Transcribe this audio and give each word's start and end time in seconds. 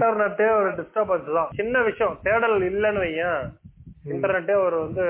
இன்டர்நெட்டே 0.00 0.44
ஒரு 0.58 0.68
டிஸ்டர்பன்ஸ் 0.76 1.26
தான். 1.36 1.48
சின்ன 1.56 1.80
விஷயம் 1.86 2.14
தேடல் 2.26 2.62
இல்லைன்னு 2.68 3.00
வையேன். 3.04 3.42
இன்டர்நெட்டே 4.12 4.54
ஒரு 4.66 4.76
வந்து 4.84 5.04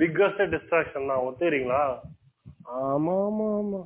பிக்கஸ்ட் 0.00 0.42
டிஸ்ட்ராக்ஷன் 0.54 1.06
தான். 1.10 1.22
ஒத்துக்கிறீங்களா? 1.26 1.78
ஆமா 2.88 3.14
ஆமா 3.28 3.46
ஆமா. 3.60 3.80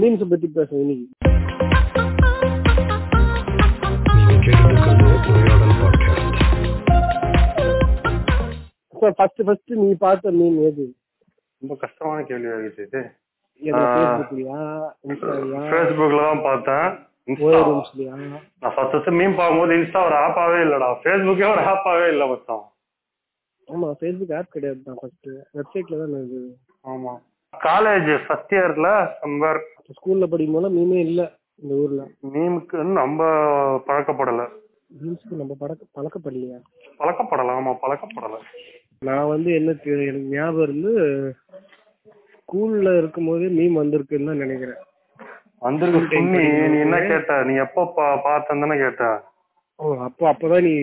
மீம்ஸ் 0.00 0.30
பத்தி 0.30 0.48
பேசுவோம் 0.56 0.82
இன்னைக்கு. 0.84 1.06
ஃபர்ஸ்ட் 9.18 9.42
ஃபர்ஸ்ட் 9.48 9.74
நீ 9.82 9.88
பார்த்த 10.04 10.32
மீன் 10.38 10.56
எது 10.68 10.86
ரொம்ப 11.62 11.74
கஷ்டமான 11.82 12.22
கேள்வி 12.30 12.48
ஆகிடுச்சு 12.54 12.86
இது. 12.88 13.02
ஃபேஸ்புக்லயா 13.60 14.62
இன்ஸ்டாலயா 15.08 15.60
ஃபேஸ்புக்ல 15.72 16.22
தான் 16.30 16.42
பார்த்தேன். 16.48 16.88
நான் 17.28 17.38
ஃபர்ஸ்ட் 18.66 18.92
ஃபர்ஸ்ட் 18.92 19.16
மீன் 19.16 19.36
பார்க்கும்போது 19.38 19.76
இன்ஸ்டா 19.78 20.00
ஒரு 20.06 20.16
ஆப்பாவே 20.24 20.58
இல்லடா. 20.64 20.88
ஃபேஸ்புக்கே 21.00 21.46
ஒரு 21.48 21.62
ஆப்பாவே 21.70 22.06
இல்ல 22.12 22.26
மொத்தம் 22.26 22.64
ஆமா 23.68 23.88
ஃபேஸ்புக் 23.98 24.34
ஆப் 24.36 24.52
கிடையாது 24.52 24.80
தான் 24.84 24.98
ஃபர்ஸ்ட் 25.00 25.28
வெப்சைட்ல 25.56 25.96
தான் 26.02 26.14
ஆமா. 26.84 27.12
காலேஜ் 27.54 28.10
ஃபர்ஸ்ட் 28.24 28.54
இயர்ல 28.56 28.88
சம்பர் 29.20 29.60
ஸ்கூல்ல 29.90 30.24
படிக்கும் 30.26 30.56
போது 30.56 30.70
மீனே 30.76 31.00
இல்ல 31.06 31.22
இந்த 31.62 31.74
ஊர்ல. 31.82 32.02
மீமுக்கு 32.32 32.78
நம்ம 32.96 33.20
பழக்கப்படல. 33.86 34.42
மீம்ஸ்க்கு 34.96 35.34
நம்ம 35.36 35.52
பழக்க 35.60 35.84
பழக்கப்படலையா? 35.96 36.58
பழக்கப்படல 37.00 37.54
ஆமா 37.58 37.72
பழக்கப்படல. 37.82 38.36
நான் 39.02 39.30
வந்து 39.32 39.50
என்ன 39.54 39.70
எனக்கு 40.04 40.30
ஞாபகம் 40.32 40.64
இருந்து 40.66 40.92
ஸ்கூல்ல 42.38 42.90
இருக்கும்போதே 42.98 43.48
மீம் 43.56 43.80
வந்திருக்குன்னு 43.80 44.30
தான் 44.30 44.42
நினைக்கிறேன். 44.44 44.82
வந்திருக்கு 45.62 46.16
சுண்ணி. 46.16 46.42
நீ 46.72 46.78
என்ன 46.78 46.98
கேட்ட? 47.00 47.44
நீ 47.44 47.54
எப்போ 47.66 47.82
பார்த்தேன்னு 48.26 48.64
தானே 48.64 48.76
கேட்ட. 48.78 49.04
ஓ 49.78 49.96
அப்போ 49.98 50.24
அப்பதான் 50.32 50.66
நீ 50.68 50.74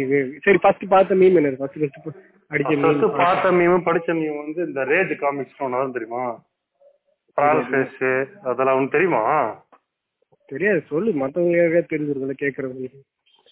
சரி 0.45 0.59
ஃபர்ஸ்ட் 0.61 0.85
பார்த்த 0.87 1.15
மீம் 1.15 1.37
என்ன 1.39 1.51
ஃபர்ஸ்ட் 1.59 1.79
ஃபர்ஸ்ட் 2.03 2.21
அடிச்ச 2.51 2.73
மீம் 2.81 3.17
பார்த்த 3.17 3.51
மீமும் 3.51 3.85
படிச்ச 3.85 4.15
மீம் 4.19 4.41
வந்து 4.43 4.61
இந்த 4.67 4.81
ரேஜ் 4.93 5.13
காமிக்ஸ் 5.15 5.63
ஒன்று 5.65 5.77
வரும் 5.77 5.95
தெரியுமா? 5.97 6.23
ப்ரால் 7.37 7.61
ஃபேஸ் 7.67 8.01
அதெல்லாம் 8.43 8.77
உனக்கு 8.77 8.95
தெரியுமா? 8.97 9.21
தெரியாது. 10.49 10.81
சொல்லு. 10.89 11.11
மத்தவங்களுக்காக 11.21 11.81
தெரிஞ்சிருக்கும்ல 11.91 12.35
கேக்குறவங்களுக்கு. 12.43 12.99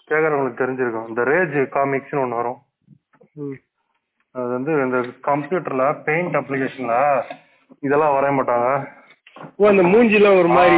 கேக்குறவங்களுக்கு 0.08 0.62
தெரிஞ்சிருக்கும். 0.64 1.08
இந்த 1.08 1.22
ரேஜ் 1.24 1.58
காமிக்ஸ்னு 1.78 2.24
ஒன்று 2.24 2.40
வரும். 2.42 2.60
அது 4.36 4.50
வந்து 4.58 4.72
இந்த 4.86 4.98
கம்ப்யூட்டர்ல 5.30 5.86
பெயிண்ட் 6.08 6.36
அப்ளிகேஷன்ல 6.40 6.96
இதெல்லாம் 7.80 8.16
வரைய 8.16 8.34
மாட்டாங்க. 8.38 8.70
ஓ 9.58 9.68
அந்த 9.68 9.84
மூஞ்சில 9.92 10.28
ஒரு 10.40 10.50
மாதிரி 10.52 10.78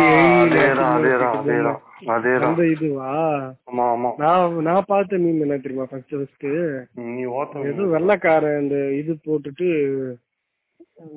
அந்த 2.47 2.63
இதுவா? 2.73 3.09
ஆமா 3.67 3.83
ஆமா. 3.91 4.09
நான் 4.21 4.55
நான் 4.63 4.87
பார்த்த 4.87 5.19
மீம் 5.19 5.41
என்ன 5.41 5.57
தெரியுமா 5.59 5.85
ஃபர்ஸ்ட் 5.91 6.13
ஃபர்ஸ்ட் 6.13 6.47
நீ 7.09 7.23
ஏதோ 7.69 7.83
வெள்ளைக்காரன் 7.93 8.61
இந்த 8.63 8.77
இது 8.99 9.13
போட்டுட்டு 9.27 9.67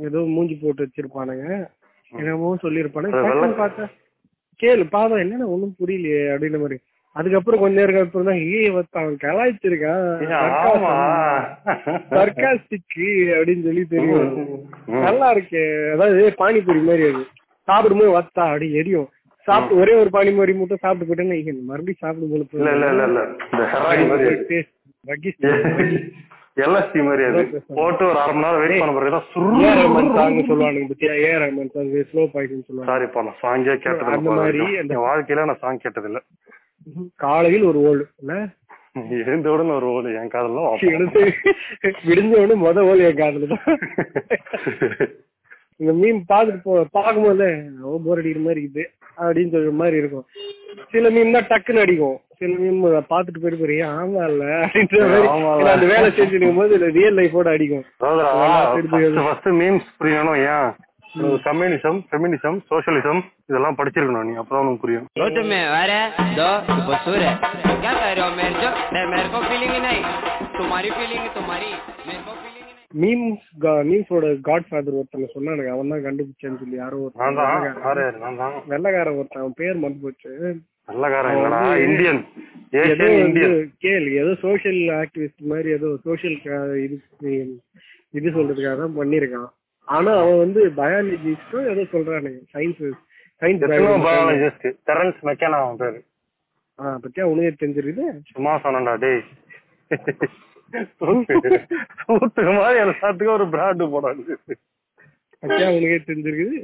ஏதோ 0.06 0.20
மூஞ்சி 0.34 0.55
போட்டு 0.56 0.84
வச்சிருப்பானுங்க. 0.84 1.47
என்னமோ 2.12 2.50
டக்குன்னு 3.17 3.58
பார்த்தா 3.61 3.86
கேளு 4.61 4.84
பாதம் 4.91 5.22
என்னன்னா 5.22 5.47
ஒண்ணும் 5.55 5.77
புரியலையே 5.80 6.22
அப்படின்ற 6.33 6.58
மாதிரி. 6.61 6.78
அதுக்கப்புறம் 7.17 7.61
கொஞ்ச 7.61 7.81
நேரம் 7.81 8.00
அப்புறம் 8.00 8.27
தான் 8.27 8.50
ஏய் 8.50 8.70
அவன் 8.70 8.86
கலாய்ச்சிருக்கான். 9.22 10.20
ஆமா. 10.64 10.92
சர்க்காஸ்டிக் 12.12 12.98
அப்படின்னு 13.36 13.62
சொல்லி 13.62 13.86
தெரியும். 13.86 14.64
நல்லா 15.05 15.34
இருக்கே. 15.34 15.92
அதாவது 15.92 16.34
பானிபூரி 16.39 16.83
மாதிரி 16.83 17.08
அது. 17.08 17.25
சாப்பிடும்போது 17.69 18.12
வத்தா 18.12 18.47
அப்படி 18.47 18.75
எரியும். 18.75 19.08
சாப்பிட்டு 19.47 19.81
ஒரே 19.81 19.95
ஒரு 19.95 20.11
பானிபூரி 20.12 20.56
மட்டும் 20.56 20.78
சாப்பிட்டு 20.78 21.08
போயிட்டேன்னா 21.08 21.64
மறுபடியும் 21.64 21.98
சாப்பிடும் 21.98 22.34
இருக்கு. 22.34 22.58
எல்எஸ்டி 26.56 27.03
மாதிரி. 27.03 27.30
அது. 27.30 27.62
போட்டு 27.75 28.06
ஒரு 28.06 28.19
அரை 28.19 28.34
மணி 28.34 28.45
நேரம் 28.45 28.62
வெயிட் 28.62 28.80
பண்ண 28.80 28.92
ரஹ்மான் 29.78 30.17
சாங் 30.17 30.48
சொல்லுவானுங்க 30.48 30.92
பத்தியா? 30.92 31.14
ஏ 31.23 31.39
ரஹ்மான் 31.39 31.70
சாங் 31.74 31.91
ஸ்லோ 32.11 32.29
பாய்ஸ்னு 32.35 32.62
சொல்லுவாங்க 32.62 32.91
சாரிப்பா 32.91 33.23
நான் 33.23 33.42
சாங்கே 33.42 33.79
கேட்டது 33.79 34.12
அந்த 34.12 34.30
மாதிரி 34.39 34.61
அந்த- 34.77 34.95
என் 34.96 35.05
வாழ்க்கையில 35.05 35.45
நான் 35.45 35.58
சாங் 35.58 35.79
கேட்டது 35.79 36.11
இல்ல 36.11 36.20
காலையில் 37.24 37.69
ஒரு 37.70 37.79
ஓல்டு 37.89 38.05
இல்ல 38.23 38.35
எழுந்த 39.24 39.47
உடனே 39.55 39.73
ஒரு 39.79 39.86
ஓடு 39.95 40.11
என் 40.19 40.33
காதெல்லாம் 40.35 40.67
வாப்பா. 40.67 40.91
எடுத்து 40.97 41.23
விடிஞ்ச 42.08 42.33
உடனே 42.42 42.57
முத 42.63 42.85
ஓல் 42.91 43.02
என் 43.08 43.19
காதுல 43.20 43.48
தான். 43.52 43.64
இந்த 45.80 45.92
மீன் 46.02 46.20
பாத்துட்டு 46.30 46.61
போ 46.67 46.74
பார்க்கும்போது 46.98 47.48
ஓ 47.89 47.98
போர் 48.05 48.20
அடிக்கிற 48.20 48.42
மாதிரி 48.47 48.63
இருக்குது 48.63 48.85
அப்படின்னு 49.24 49.52
சொல்ற 49.55 49.73
மாதிரி 49.80 50.01
இருக்கும். 50.02 50.24
சில 50.95 51.11
மீன் 51.17 51.35
தான் 51.36 51.48
டக்குன்னு 51.51 51.83
அடிக்கும். 51.85 52.17
சில 52.41 52.52
மீன் 52.63 52.79
பாத்துட்டு 53.13 53.42
போயிட்டு 53.42 53.61
போறீங்க. 53.63 53.85
ஆமா 54.01 54.23
இல்ல 54.30 54.45
அப்படின்ற 54.64 55.03
மாதிரி. 55.13 55.29
அந்த 55.74 55.86
வேலை 55.92 56.08
செஞ்சுட்டு 56.08 56.39
இருக்கும்போது 56.39 56.92
ரியல் 56.98 57.18
லைஃபோட 57.20 57.48
அடிக்கும். 57.57 57.85
மீம்ஸ் 59.61 59.91
புரியணும் 60.01 60.41
ஏன்? 60.57 60.70
கம்யூனிசம் 61.45 61.98
ஃபெமினிசம் 62.10 62.58
சோஷியலிசம் 62.70 63.20
இதெல்லாம் 63.49 63.77
படிச்சிருக்கணும் 63.77 64.27
நீ 64.27 64.36
அப்பதான் 64.42 64.64
உனக்கு 64.66 64.83
புரியும் 64.83 65.08
वो 65.16 65.27
तुम्हें 65.32 65.64
अरे 65.73 65.98
दो 66.36 66.49
बसूर 66.88 67.22
है 67.22 67.33
क्या 67.77 67.94
कह 67.94 68.10
रहे 68.10 68.22
हो 68.22 68.30
मेरे 68.33 68.54
जो 68.55 68.70
नहीं, 68.89 69.08
मेरे 69.11 69.27
को 69.30 69.39
फीलिंग 69.44 69.73
ही 69.73 69.82
नहीं 69.82 70.02
तुम्हारी 70.55 70.89
फीलिंग 70.92 71.26
तुम्हारी 71.36 71.70
मेरे 72.05 72.22
को 72.22 72.33
फीलिंग 72.36 72.58
ही 72.60 72.70
नहीं 72.70 72.80
மீம்ஸ் 73.02 73.44
மீம்ஸோட 73.88 74.30
காட் 74.48 74.66
ஃபாதர் 74.70 74.95
ஒருத்தனை 74.99 75.27
சொன்னானுங்க 75.30 75.70
அவன் 75.73 75.92
தான் 75.92 76.05
கண்டுபிடிச்சேன்னு 76.05 76.60
சொல்லி 76.61 76.77
யாரோ 76.77 76.98
நான் 76.98 77.05
ஒருத்தன் 77.05 77.38
தான் 77.38 77.52
வெள்ளைக்காரன். 77.58 77.83
யாரு 77.86 78.02
யாரு? 78.04 78.17
நான் 78.23 78.39
தான் 78.42 78.55
வெள்ளைக்காரன் 78.72 79.20
ஒருத்தன் 79.20 79.44
அவன் 79.44 79.55
பேர் 79.60 79.80
மறந்து 79.82 80.04
போச்சு 80.04 80.32
நல்லகாரன் 80.89 81.32
அவன் 81.32 81.39
இல்லடா 81.42 81.61
வந்து- 81.64 81.86
இந்தியன் 81.86 82.20
ஏதோ 82.73 82.82
ஏசியன் 82.83 82.99
வந்து 83.14 83.23
இந்தியன் 83.26 83.55
கேளு 83.83 84.10
ஏதோ 84.22 84.33
சோஷியல் 84.44 84.82
ஆக்டிவிஸ்ட் 84.98 85.44
மாதிரி 85.52 85.72
ஏதோ 85.77 85.89
சோஷியல் 86.05 86.38
இது 86.86 86.98
இது 88.14 88.27
சொல்றதுக்காக 88.38 88.76
தான் 88.77 88.98
பண்ணிருக்கான் 88.98 89.49
ஆனா 89.95 90.13
அவன் 90.23 90.39
வந்து 90.45 90.61
பயாலஜிஸ்டோ 90.80 91.58
ஏதோ 91.73 91.83
சொல்றானுங்க 91.95 92.41
science 92.55 92.83
science 93.42 93.64
biologist 94.08 94.67
Terence 94.89 95.20
McKenna 95.29 95.58
அவன் 95.64 95.80
பேரு. 95.83 96.01
பத்தியா? 97.02 97.27
உனக்கே 97.33 97.52
தெரிஞ்சிருக்குது? 97.61 98.07
சும்மா 98.33 98.52
சொன்னடா 98.64 98.95
டேய். 99.05 99.23
சூத்துக்கு 100.98 102.52
மாதிரி 102.58 102.79
எல்லாத்துக்கும் 102.85 103.36
ஒரு 103.39 103.47
பிராண்டு 103.55 103.92
போடாது. 103.95 104.23
பத்தியா? 105.42 105.69
உனக்கே 105.77 106.01
தெரிஞ்சிருக்குது. 106.11 106.58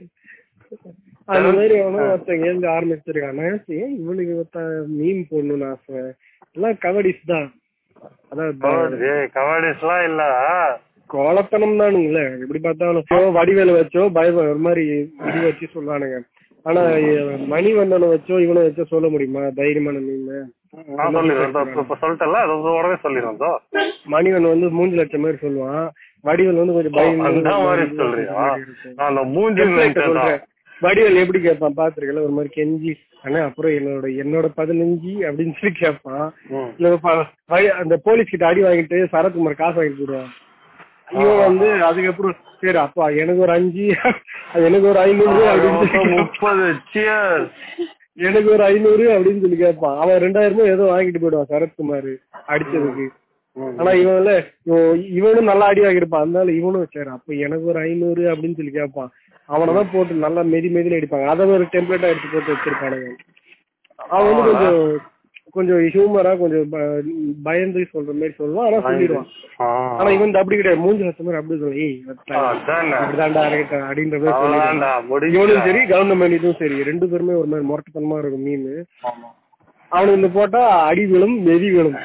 அந்த 1.32 1.48
மாதிரி 1.56 1.74
அவனும் 1.80 2.10
ஒருத்தங்க 2.12 2.48
எழுந்து 2.50 2.68
ஆரம்பிச்சிருக்கான். 2.76 3.40
ஏன் 3.80 3.96
இவனுக்கு 4.02 4.34
மீன் 4.98 5.20
போடணும்னு 5.30 5.68
ஆசை? 5.72 6.00
எல்லாம் 6.56 6.78
கவடிஸ் 6.84 7.28
தான். 7.32 7.48
அதான் 8.30 8.56
கவாடிஸ் 9.36 9.82
எல்லாம் 9.84 10.06
இல்ல 10.10 10.22
கோலத்தனம் 11.10 11.80
தானுங்கள 11.80 12.20
எப்படி 12.42 12.60
பார்த்தாலும் 12.66 13.34
வடிவேல 13.38 13.72
வச்சோ 13.78 14.02
பய 14.18 14.28
ஒரு 14.52 14.60
மாதிரி 14.66 14.84
இது 15.28 15.40
வச்சு 15.48 15.66
சொல்றானுங்க 15.74 16.18
ஆனா 16.66 16.82
மணிவண்ணனை 17.52 18.08
வச்சோ 18.12 18.34
இவனை 18.42 18.60
வச்சோ 18.66 18.84
சொல்ல 18.90 19.06
முடியுமா? 19.12 19.40
தைரியமான 19.56 20.00
மீன். 20.06 20.28
நான் 20.98 21.16
சொல்லிடுறேன். 21.16 21.54
மணிவன் 24.14 24.46
வந்து 24.52 24.66
மூஞ்சி 24.76 24.96
லட்ச 25.00 25.18
மாதிரி 25.24 25.38
சொல்லுவான். 25.44 25.86
வடிவேல் 26.28 26.60
வந்து 26.60 26.76
கொஞ்சம் 26.76 26.96
பயம் 26.98 27.24
வடிவேல் 30.82 31.20
எப்படி 31.22 31.40
கேட்பான்? 31.40 31.78
பாத்துருக்கல 31.80 32.24
ஒரு 32.26 32.34
மாதிரி 32.36 32.50
கெஞ்சி. 32.58 32.92
ஆனா 33.24 33.40
அப்புறம் 33.48 33.74
என்னோட 33.78 34.06
என்னோட 34.22 34.46
பதினஞ்சு 34.60 35.12
அப்படின்னு 35.28 35.58
சொல்லி 35.58 35.74
கேட்பான். 35.82 36.26
அந்த 37.82 37.96
போலீஸ் 38.06 38.32
கிட்ட 38.32 38.46
அடி 38.46 38.62
வாங்கிட்டு 38.68 38.98
சரத்குமார் 39.16 39.60
காசு 39.62 39.78
வாங்கி 39.80 39.98
போடுவான் 40.00 40.32
இவன் 41.20 41.40
வந்து 41.46 41.66
அதுக்கப்புறம் 41.88 42.36
சரி 42.62 42.78
அப்பா 42.84 43.04
எனக்கு 43.22 43.44
ஒரு 43.44 43.52
அஞ்சு 43.58 43.86
எனக்கு 44.66 44.86
ஒரு 44.92 45.00
ஐநூறு 45.06 45.42
அப்படின்னு. 45.52 46.10
முப்பது. 46.18 46.66
எனக்கு 48.28 48.48
ஒரு 48.54 48.62
ஐநூறு 48.70 49.04
அப்படின்னு 49.14 49.42
சொல்லி 49.44 49.58
கேட்பான் 49.64 49.98
அவன் 50.02 50.22
ரெண்டாயிரம் 50.24 50.72
ஏதோ 50.74 50.84
வாங்கிட்டு 50.92 51.22
போயிடுவான் 51.22 51.50
சரத்குமார் 51.52 52.10
அடிச்சதுக்கு. 52.52 53.06
ஆனா 53.78 53.90
இவன்ல 54.02 54.32
இவன் 54.68 55.02
இவனும் 55.18 55.50
நல்லா 55.50 55.66
அடி 55.70 55.80
வாங்கியிருப்பான். 55.84 56.24
அதனால 56.26 56.52
இவனும் 56.60 56.92
சரி 56.96 57.10
அப்ப 57.16 57.38
எனக்கு 57.46 57.66
ஒரு 57.72 57.80
ஐநூறு 57.86 58.22
அப்படின்னு 58.32 58.58
சொல்லி 58.60 58.74
கேட்பான் 58.78 59.10
அவனதான் 59.48 59.92
போட்டு 59.94 60.22
நல்லா 60.26 60.42
மெதி 60.52 60.68
மெதின்னு 60.74 60.98
அடிப்பாங்க. 60.98 61.26
அதை 61.32 61.46
ஒரு 61.56 61.64
டெம்ப்ளேட்டா 61.72 62.10
எடுத்து 62.12 62.28
போட்டு 62.34 62.54
வச்சிருப்பானுங்க. 62.54 63.10
அவன் 64.14 64.28
வந்து 64.28 64.50
கொஞ்சம் 64.50 64.80
கொஞ்சம் 65.50 65.76
ஹியூமரா 65.76 66.38
கொஞ்சம் 66.38 66.68
பயந்து 67.42 67.80
சொல்ற 67.94 68.12
மாதிரி 68.20 68.34
சொல்லுவான். 68.38 68.66
ஆனா 68.66 68.88
சொல்லிடுவான். 68.88 69.26
ஆனா 69.98 70.10
இவன் 70.10 70.34
அப்படி 70.34 70.56
கிடையாது. 70.56 70.86
மூஞ்சி 70.86 71.04
வச்ச 71.04 71.22
மாதிரி 71.24 71.42
அப்படி 71.42 71.60
சொல்ல. 71.60 71.74
அப்படிதான்டா 73.00 73.52
இருக்கட்டும் 73.52 73.88
அப்படின்ற 73.88 74.16
மாதிரி. 74.98 75.32
இவனும் 75.32 75.64
சரி 75.64 75.78
கவர்மெண்ட் 75.78 76.36
இதுவும் 76.38 76.56
சரி. 76.58 76.82
ரெண்டு 76.82 77.08
பேருமே 77.08 77.32
ஒரு 77.32 77.46
மாதிரி 77.46 77.68
முரட்டுத்தனமா 77.68 78.18
இருக்கும் 78.18 78.42
மீன். 78.42 78.84
அவனுக்கு 79.88 80.20
இந்த 80.20 80.32
போட்டா 80.34 80.84
அடி 80.86 81.06
விழும் 81.06 81.42
வெதி 81.42 81.70
விழும். 81.70 81.96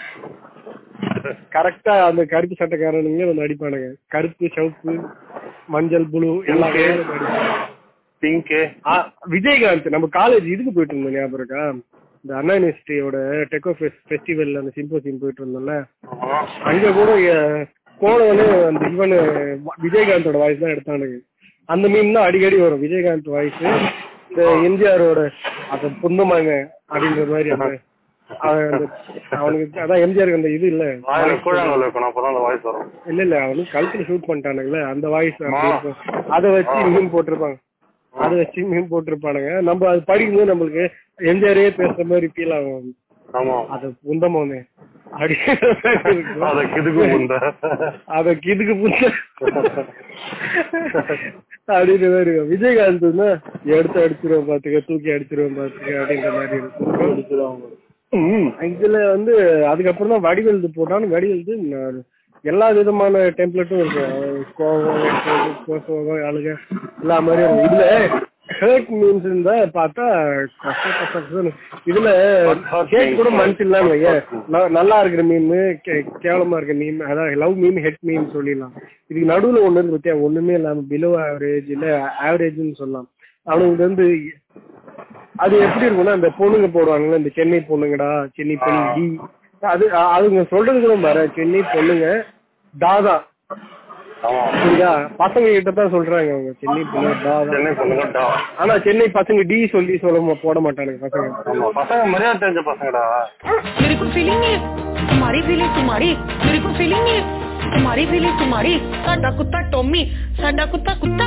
கரெக்டா 1.52 1.96
அந்த 2.10 2.26
கருப்பு 2.26 2.56
சட்டைக்காரனுங்க 2.60 3.36
வந்து 3.36 3.46
அடிப்பானுங்க. 3.48 3.94
கருப்பு 4.08 4.50
சிவப்பு 4.56 5.00
மஞ்சள் 5.68 6.06
புழு 6.12 6.44
எல்லாம். 6.46 6.76
பிங்க் 8.20 8.52
விஜயகாந்த் 9.30 9.90
நம்ம 9.90 10.08
காலேஜ் 10.18 10.46
இதுக்கு 10.46 10.72
போயிட்டு 10.74 10.96
இருந்தோம் 10.96 11.14
ஞாபகம் 11.14 11.34
இருக்கா? 11.34 11.74
இந்த 12.24 12.34
அண்ணா 12.38 12.54
யூனிவர்சிட்டியோட 12.56 13.18
டெக்கோ 13.52 13.72
ஃபெஸ்டிவல் 13.80 14.60
அந்த 14.60 14.72
சிம்போசியம் 14.76 15.22
போயிட்டு 15.22 15.42
இருந்தோம்ல. 15.44 15.76
அங்க 16.70 16.92
கூட 16.94 17.10
போனவனே 18.02 18.48
அந்த 18.68 18.84
இவன் 18.90 19.16
விஜயகாந்தோட 19.84 20.38
வாய்ஸ் 20.38 20.60
தான் 20.60 20.74
எடுத்தானுங்க. 20.74 21.18
அந்த 21.70 21.86
மீன் 21.90 22.14
தான் 22.14 22.28
அடிக்கடி 22.28 22.58
வரும் 22.60 22.84
விஜயகாந்த் 22.84 23.30
வாய்ஸ் 23.30 23.62
இந்த 24.30 24.42
எம்ஜிஆரோட 24.68 25.22
அது 25.72 25.88
புந்தமாங்க 26.02 26.52
அப்படின்ற 26.90 27.26
மாதிரி 27.30 27.52
அந்த 27.56 27.68
அவன் 28.30 28.66
அந்த- 28.70 28.90
அவனுக்கு 29.38 29.80
அதான் 29.82 30.02
எம்ஜிஆருக்கு 30.06 30.40
அந்த 30.40 30.50
இது 30.50 30.68
இல்ல. 30.68 30.84
அந்த 30.96 31.36
இல்ல 33.08 33.22
இல்ல 33.24 33.36
அவனுக்கு 33.42 33.76
கழுத்துல 33.76 34.08
ஷூட் 34.08 34.28
பண்ணிட்டானுங்களே 34.28 34.82
அந்த 34.90 35.08
வாய்ஸ். 35.10 35.40
அதை 36.30 36.50
வச்சு 36.52 36.76
மீன் 36.90 37.14
போட்டிருப்பாங்க. 37.14 37.58
அதை 38.18 38.34
வச்சு 38.38 38.62
மீன் 38.72 38.92
போட்டிருப்பானுங்க. 38.92 39.52
நம்ம 39.62 39.88
அது 39.90 40.02
படிக்கும்போது 40.06 40.52
நம்மளுக்கு 40.52 40.84
எம்ஜிஆரே 41.32 41.66
பேசுற 41.80 42.04
மாதிரி 42.12 42.28
ஃபீல் 42.34 42.56
ஆகும். 42.58 42.90
ஆமா. 43.30 43.56
அது 43.76 43.86
புந்தமோனே 44.08 44.60
அப்படின்னு 45.12 45.56
மாதிரி. 52.16 52.32
விஜயகாந்த் 52.54 53.08
எடுத்து 53.78 53.98
அடிச்சிருவோம் 54.04 54.48
பாத்துக்க 54.50 54.80
தூக்கி 54.88 55.10
அடிச்சிருவோம் 55.16 55.58
பாத்துக்க 55.60 55.98
அப்படின்ற 56.02 56.30
மாதிரி 56.38 56.56
இருக்கும். 56.62 57.74
இதுல 58.74 59.00
வந்து 59.16 59.34
அதுக்கப்புறம் 59.72 60.14
தான் 60.14 60.26
வடிவெழுது 60.28 60.70
போட்டான்னு 60.78 61.14
வடிவெழுது 61.16 61.54
எல்லா 62.44 62.68
விதமான 62.78 63.20
டெம்ப்ளேட்டும் 63.38 63.80
இருக்கு. 63.84 64.04
கோவம் 64.58 65.04
கோசம் 65.68 66.10
அழுக 66.30 66.48
எல்லா 67.02 67.18
மாதிரியும். 67.26 67.62
இதுல 67.68 67.86
ஹேர்ட் 68.60 68.92
மீன்ஸ் 69.00 69.26
இருந்தா 69.30 69.54
பார்த்தா. 69.78 70.06
இதுல 71.92 72.10
ஹேட் 72.92 73.18
கூட 73.20 73.30
மனசு 73.40 73.64
இல்லாம 73.66 74.70
நல்லா 74.78 74.98
இருக்கிற 75.02 75.24
மீன் 75.32 75.50
கேவலமா 76.26 76.58
இருக்க 76.60 76.76
மீன் 76.84 77.00
அதான் 77.10 77.32
லவ் 77.44 77.56
மீன் 77.64 77.80
ஹெட் 77.86 78.02
மீன் 78.10 78.32
சொல்லிடலாம். 78.36 78.74
இதுக்கு 79.10 79.32
நடுவுல 79.34 79.66
ஒண்ணு 79.68 79.80
இருக்கு 79.82 79.98
பத்தியா? 79.98 80.16
ஒண்ணுமே 80.28 80.56
இல்லாம 80.60 80.86
பிலோ 80.92 81.12
ஆவரேஜ் 81.26 81.70
இல்ல 81.78 81.88
ஆவரேஜ்னு 82.28 82.80
சொல்லலாம். 82.82 83.10
அவனுக்கு 83.52 83.88
வந்து 83.88 84.06
அது 85.44 85.56
எப்படி 85.66 85.86
இருக்கும்னா 85.88 86.14
இந்த 86.20 86.30
பொண்ணுங்க 86.40 86.68
போடுவாங்கல்ல 86.76 87.20
இந்த 87.22 87.32
சென்னை 87.36 87.60
பொண்ணுங்கடா 87.72 88.10
சென்னை 88.38 88.56
பொண்ணு 88.64 88.82
டி. 88.96 89.06
அது 89.63 89.85
அ- 89.97 90.11
அதுங்க 90.15 90.43
சொல்றது 90.51 90.79
கூட 90.81 90.95
பாரு 91.03 91.23
சென்னை 91.37 91.61
பொண்ணுங்க 91.71 92.07
தாதா 92.75 93.17
ஆமா 94.27 94.43
சரியா 94.57 94.91
பசங்க 95.21 95.47
கிட்ட 95.49 95.71
தான் 95.73 95.93
சொல்றாங்க 95.95 96.31
அவங்க 96.35 96.51
சென்னை 96.61 96.83
பொண்ணு 96.91 97.13
தாதா 97.23 97.53
சென்னை 97.53 97.71
பொண்ணுங்க 97.79 98.05
டா. 98.13 98.25
ஆனா 98.61 98.75
சென்னை 98.85 99.07
பசங்க 99.17 99.41
டி 99.49 99.59
சொல்லி 99.73 99.95
சொல்ல 100.03 100.21
மா- 100.23 100.39
போட 100.43 100.61
மாட்டானுங்க 100.65 101.01
பசங்க 101.05 101.27
ஆமா 101.53 101.71
பசங்க 101.79 102.03
மரியாதை 102.13 102.41
தெரிஞ்ச 102.43 102.63
பசங்கடா 102.69 103.05
मेरे 103.79 103.95
को 103.97 104.07
फीलिंग 104.11 104.43
है 104.45 104.55
तुम्हारी 105.05 105.41
फीलिंग 105.43 105.73
तुम्हारी 105.77 106.11
मेरे 106.43 106.59
को 106.61 106.73
फीलिंग 106.75 107.09
है 107.09 107.19
तुम्हारी 107.73 108.05
फीलिंग 108.07 108.37
तुम्हारी 108.39 108.75
साडा 109.03 109.31
कुत्ता 109.39 109.61
टॉमी 109.73 110.03
साडा 110.41 110.65
कुत्ता 110.73 110.95
कुत्ता 111.03 111.27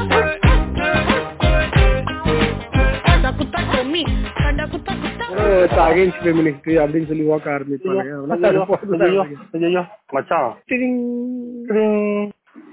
साडा 3.06 3.32
कुत्ता 3.34 3.62
टॉमी 3.72 4.04
साडा 4.36 4.66
कुत्ता 4.68 4.94
कुत्ता 4.98 5.19
அகைன்ஸ்ட் 5.35 6.23
ஃபெமினிஸ்ட் 6.25 6.71
அப்படின்னு 6.83 7.07
சொல்லி 7.07 7.25
ஓக்க 7.25 7.47
ஆரம்பிப்பாங்க. 7.57 8.05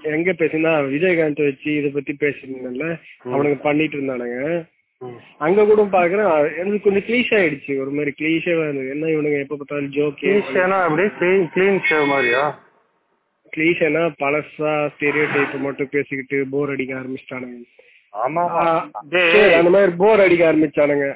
எங்க 0.01 0.31
பேசினா 0.31 0.71
விஜயகாந்த் 0.93 1.43
வச்சு 1.43 1.75
இத 1.75 1.87
பத்தி 1.93 2.15
பேசிருந்தேன்ல 2.19 2.99
அவனுங்க 3.25 3.61
பண்ணிட்டு 3.61 3.97
இருந்தானுங்க. 3.97 4.65
அங்க 5.37 5.65
கூட 5.65 5.83
பாக்குறேன் 5.83 6.57
எனக்கு 6.57 6.81
கொஞ்சம் 6.81 7.07
கிளீஷ் 7.07 7.35
ஆயிடுச்சு. 7.39 7.79
ஒரு 7.79 7.89
மாதிரி 7.89 8.13
கிளீஷேவா 8.19 8.63
இருந்தது. 8.63 8.89
என்ன 8.89 9.05
இவனுங்க 9.05 9.39
எப்ப 9.39 9.55
பார்த்தாலும் 9.55 9.91
ஜோக்கே 9.91 10.31
ஈஸியானா 10.37 10.83
அப்படியே 10.83 11.07
கிளீன் 11.07 11.79
ஷேவ் 11.89 12.07
மாதிரியா? 12.07 12.65
கிளீஷேனா 13.57 14.13
பழசா 14.19 14.89
ஸ்டெரியோ 14.93 15.33
டைப் 15.33 15.53
மட்டும் 15.53 15.87
பேசிக்கிட்டு 15.91 16.45
போர் 16.49 16.69
அடிக்க 16.69 16.95
ஆரம்பிச்சிட்டானுங்க. 16.95 17.61
ஆமா. 18.25 18.43
அந்த 19.53 19.69
மாதிரி 19.69 19.91
போர் 19.97 20.19
அடிக்க 20.19 20.53
ஆரம்பிச்சானுங்க. 20.53 21.13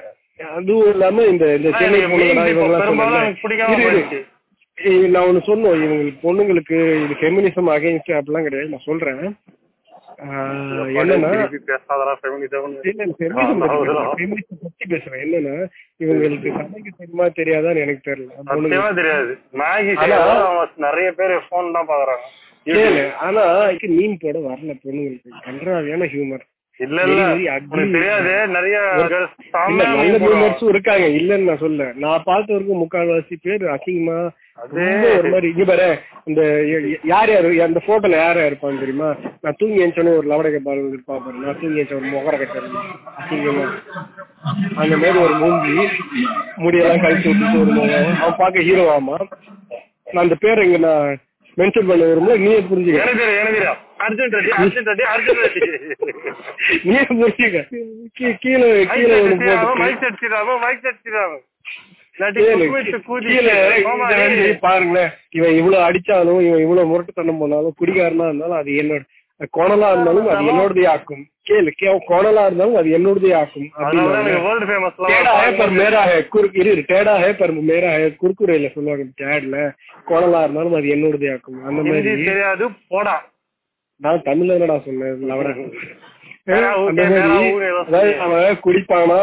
அதுவும் 0.58 0.90
இல்லாம 0.92 1.24
இந்த 1.32 1.44
இந்த 1.56 1.70
சென்னை 1.78 2.00
பொண்ணுங்களா. 2.04 3.22
நான் 5.14 5.26
ஒண்ணு 5.28 5.40
சொன்னோம் 5.48 5.74
இவங்களுக்கு 5.84 6.22
பொண்ணுங்களுக்கு 6.26 6.76
இது 7.02 7.14
ஃபெமினிசம் 7.20 7.72
அகைன்ஸ்ட் 7.74 8.16
அப்படிலாம் 8.18 8.46
கிடையாது. 8.46 8.70
நான் 8.74 8.88
சொல்றேன். 8.90 9.22
என்னன்னா 11.00 11.30
பத்தி 14.62 14.84
பேசுறேன். 14.92 15.22
என்னன்னா 15.24 15.54
இவங்களுக்கு 16.02 16.48
சமைக்க 16.58 16.90
தெரியுமா 17.00 17.26
தெரியாதான்னு 17.38 17.82
எனக்கு 17.84 18.06
தெரியல. 18.10 18.30
தெரியாது. 19.00 19.32
மேகி 19.62 19.92
நிறைய 20.86 21.08
பேர் 21.20 21.34
போன் 21.50 21.74
தான் 21.76 21.90
பாக்குறாங்க 21.90 22.26
ஆனா 23.26 23.44
மீன் 23.98 24.22
போட 24.24 24.36
வரல 24.48 24.72
பொண்ணுங்களுக்கு. 24.84 25.30
கன்றாவியான 25.46 26.08
ஹியூமர் 26.14 26.44
இல்ல 26.82 26.98
இல்ல. 27.04 27.22
தெரியாது. 27.24 27.64
நிறைய 27.88 28.78
நல்ல 29.86 30.18
இருக்காங்க. 30.68 31.06
இல்லன்னு 31.18 31.48
நான் 31.48 31.62
சொல்ல 31.62 31.86
நான் 32.02 32.24
பார்த்த 32.24 32.54
வரைக்கும் 32.54 32.80
முக்கால்வாசி 32.82 33.36
பேர் 33.42 33.64
அசிங்கமா. 33.74 34.18
ஒரு 35.12 35.28
மாதிரி 35.28 35.48
இங்க 35.48 35.64
பாரு 35.64 35.86
இந்த 36.26 36.40
யார் 37.04 37.30
யாரு 37.30 37.48
அந்த 37.62 37.80
போட்டோல 37.86 38.18
யார் 38.18 38.38
யார் 38.38 38.50
இருப்பான்னு 38.50 38.82
தெரியுமா? 38.82 39.08
நான் 39.42 39.56
தூங்கி 39.60 39.82
எழுந்தோடனே 39.82 40.12
ஒரு 40.18 40.28
லவடக 40.28 40.60
பால் 40.64 40.82
இருப்பா 40.88 41.14
பாரு 41.18 41.42
நான் 41.44 41.58
தூங்கி 41.60 41.80
எழுந்த 41.80 41.96
ஒரு 41.96 42.10
முகர 42.12 42.34
கட்ட 42.36 42.60
அசிங்கமா. 43.20 43.64
அந்த 44.76 44.94
மாதிரி 44.96 45.18
ஒரு 45.18 45.34
மூஞ்சி 45.40 45.74
முடியெல்லாம் 46.62 47.04
கழிச்சு 47.04 47.28
விட்டுட்டு 47.30 47.60
ஒரு 47.62 47.72
அவன் 48.20 48.38
பார்க்க 48.38 48.66
ஹீரோவாமா 48.68 49.18
நான் 50.08 50.24
அந்த 50.24 50.38
பேரை 50.40 50.64
இங்க 50.66 50.80
நான் 50.86 51.10
மென்ஷன் 51.58 51.88
பண்ண 51.88 52.02
வரும்போது 52.10 52.38
நீயே 52.42 52.58
புரிஞ்சுக்க. 52.70 53.00
அர்ஜுன் 54.04 54.32
ரெட்டி 54.34 54.52
அர்ஜுன் 54.60 54.86
ரெட்டி 54.90 55.04
அர்ஜுன் 55.14 55.40
ரெட்டி. 55.44 55.60
நீயே 56.88 57.02
புரிஞ்சுக்க. 57.10 57.62
கீழே 58.44 58.68
கீழே 58.92 59.16
mic 59.82 60.02
set 60.04 60.18
Sriram 60.20 60.58
mic 60.66 60.84
set 60.86 61.00
Sriram. 61.02 61.32
பாருங்களேன். 64.64 65.10
இவன் 65.38 65.54
இவ்வளவு 65.60 65.82
அடிச்சாலும் 65.88 66.40
இவன் 66.46 66.62
இவ்வளவு 66.64 66.90
முரட்டுத்தனம் 66.90 67.40
பண்ணாலும் 67.42 67.76
குடிகாரனா 67.80 68.26
இருந்தாலும் 68.28 68.60
அது 68.60 68.70
என்னோட 68.82 69.02
கோணலா 69.54 69.88
இருந்தாலும் 69.92 70.28
அது 70.32 70.42
என்னோடதே 70.50 70.84
ஆக்கும். 70.90 71.22
கேளு 71.46 71.70
கே 71.74 71.88
கோணலா 72.08 72.42
இருந்தாலும் 72.46 72.76
அது 72.76 72.88
என்னோடதே 72.96 73.30
ஆக்கும். 73.38 73.68
அப்படின்னு 73.78 74.34
டேடா 75.08 75.32
ஹே 75.40 75.48
பர் 77.34 77.52
மேரா 77.62 77.90
ஹே 77.94 78.06
குறுக்குறையில 78.20 78.70
சொல்லுவாங்க 78.74 79.06
டேட்ல 79.20 79.56
கோணலா 80.08 80.40
இருந்தாலும் 80.42 80.76
அது 80.78 80.94
என்னோடதே 80.96 81.30
ஆக்கும். 81.34 81.58
அந்த 81.66 81.80
மாதிரி. 81.88 82.14
தெரியாது 82.24 82.64
போடா. 82.90 83.16
நான் 84.00 84.24
தமிழ்ல 84.26 84.56
என்னடா 84.56 84.78
சொன்னேன்? 84.86 85.20
லவரா 85.28 85.52
வேற 86.46 86.62
ஊரு, 86.76 86.88
அந்த 86.90 87.02
வேற 87.04 87.18
மாதிரி 87.24 87.50
ஊரு 87.50 87.66
ஏதோ 87.66 87.80
அதாவது 87.82 88.12
அவன் 88.24 88.56
குடிப்பானா 88.64 89.18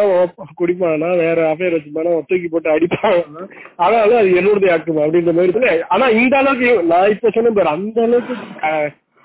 குடிப்பானா 0.59 1.09
வேற 1.21 1.39
அஃபேர் 1.49 1.75
வச்சுப்பானா 1.75 2.11
தூக்கி 2.29 2.47
போட்டு 2.47 2.69
அடிப்பானா? 2.75 3.41
ஆனாலும் 3.77 4.19
அது 4.19 4.29
என்னோடது 4.39 4.69
ஆக்கும் 4.75 5.01
அப்படின்ற 5.03 5.31
மாதிரி 5.33 5.73
ஆனா 5.89 6.05
இந்த 6.19 6.35
அளவுக்கு 6.41 6.69
நான் 6.91 7.11
இப்ப 7.15 7.31
சொன்ன 7.35 7.65
அந்த 7.73 7.99
அளவுக்கு 8.05 8.35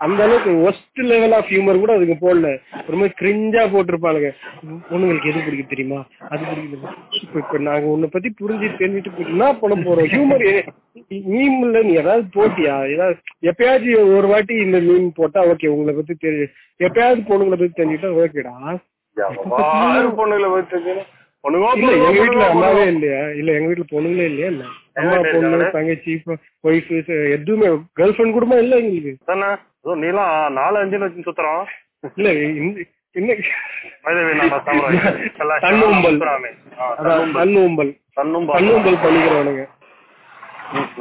அந்த 0.00 0.20
அளவுக்கு 0.24 0.52
ஒஸ்ட் 0.64 1.00
லெவல் 1.10 1.34
ஆஃப் 1.36 1.50
ஹியூமர் 1.50 1.80
கூட 1.80 1.92
அதுக்கு 1.94 2.16
போடல. 2.22 2.48
ஒரு 2.86 2.96
மாதிரி 2.96 3.14
கிரிஞ்சா 3.20 3.62
போட்டிருப்பானுங்க 3.72 4.30
பொண்ணுங்களுக்கு 4.88 5.30
எது 5.30 5.44
பிடிக்கும் 5.44 5.70
தெரியுமா? 5.70 6.00
அது 6.28 6.42
பிடிக்குது 6.44 6.88
இப்ப 7.20 7.36
இப்ப 7.38 7.58
நாங்க 7.66 7.86
உன்னை 7.92 8.08
பத்தி 8.10 8.30
புரிஞ்சு 8.40 8.68
தெரிஞ்சுட்டு 8.80 9.26
என்ன 9.26 9.50
பண்ண 9.60 9.76
போறோம்? 9.80 10.08
ஹியூமர் 10.12 10.44
மீம்ல 11.28 11.82
நீ 11.86 11.92
ஏதாவது 12.02 12.24
போட்டியா? 12.34 12.76
ஏதாவது 12.92 13.18
எப்பயாச்சும் 13.50 14.12
ஒரு 14.16 14.28
வாட்டி 14.28 14.54
இந்த 14.64 14.78
மீன் 14.86 15.08
போட்டா 15.18 15.40
ஓகே 15.50 15.72
உங்களை 15.74 15.94
பத்தி 15.96 16.14
தெரியும் 16.18 16.52
எப்பயாவது 16.80 17.28
பொண்ணுங்களை 17.28 17.56
பத்தி 17.56 17.76
தெரிஞ்சுட்டா 17.76 18.12
ஓகேடா 18.20 18.54
யாரு 19.16 20.08
பொண்ணுகளை 20.16 20.48
வச்சு 20.52 20.94
பொண்ணுங்க 21.44 21.70
இல்ல 21.78 21.90
எங்க 21.98 22.10
வீட்டுல 22.16 22.44
அம்மாவே 22.50 22.84
இல்லையா? 22.92 23.20
இல்ல 23.38 23.50
எங்க 23.56 23.68
வீட்டுல 23.70 23.86
பொண்ணுங்களே 23.90 24.26
இல்லையா? 24.28 24.48
இல்ல. 24.52 24.64
அம்மா 25.00 25.16
பொண்ணு 25.26 25.66
தங்கச்சி 25.74 26.12
ஒய்ஃப் 26.64 26.90
எதுவுமே 27.36 27.68
கேர்ள் 27.98 28.14
ஃபிரெண்ட் 28.14 28.36
கூட 28.36 28.58
இல்ல 28.62 28.78
எங்களுக்கு? 28.80 29.12
நீலாம் 29.84 30.52
நாலு 30.52 30.84
அஞ்சுன்னு 30.84 30.98
வச்சு 30.98 31.22
சுத்துறோம். 31.22 31.64
இல்ல 32.16 32.32
பண்ணிக்கிறவனுங்க. 39.02 39.64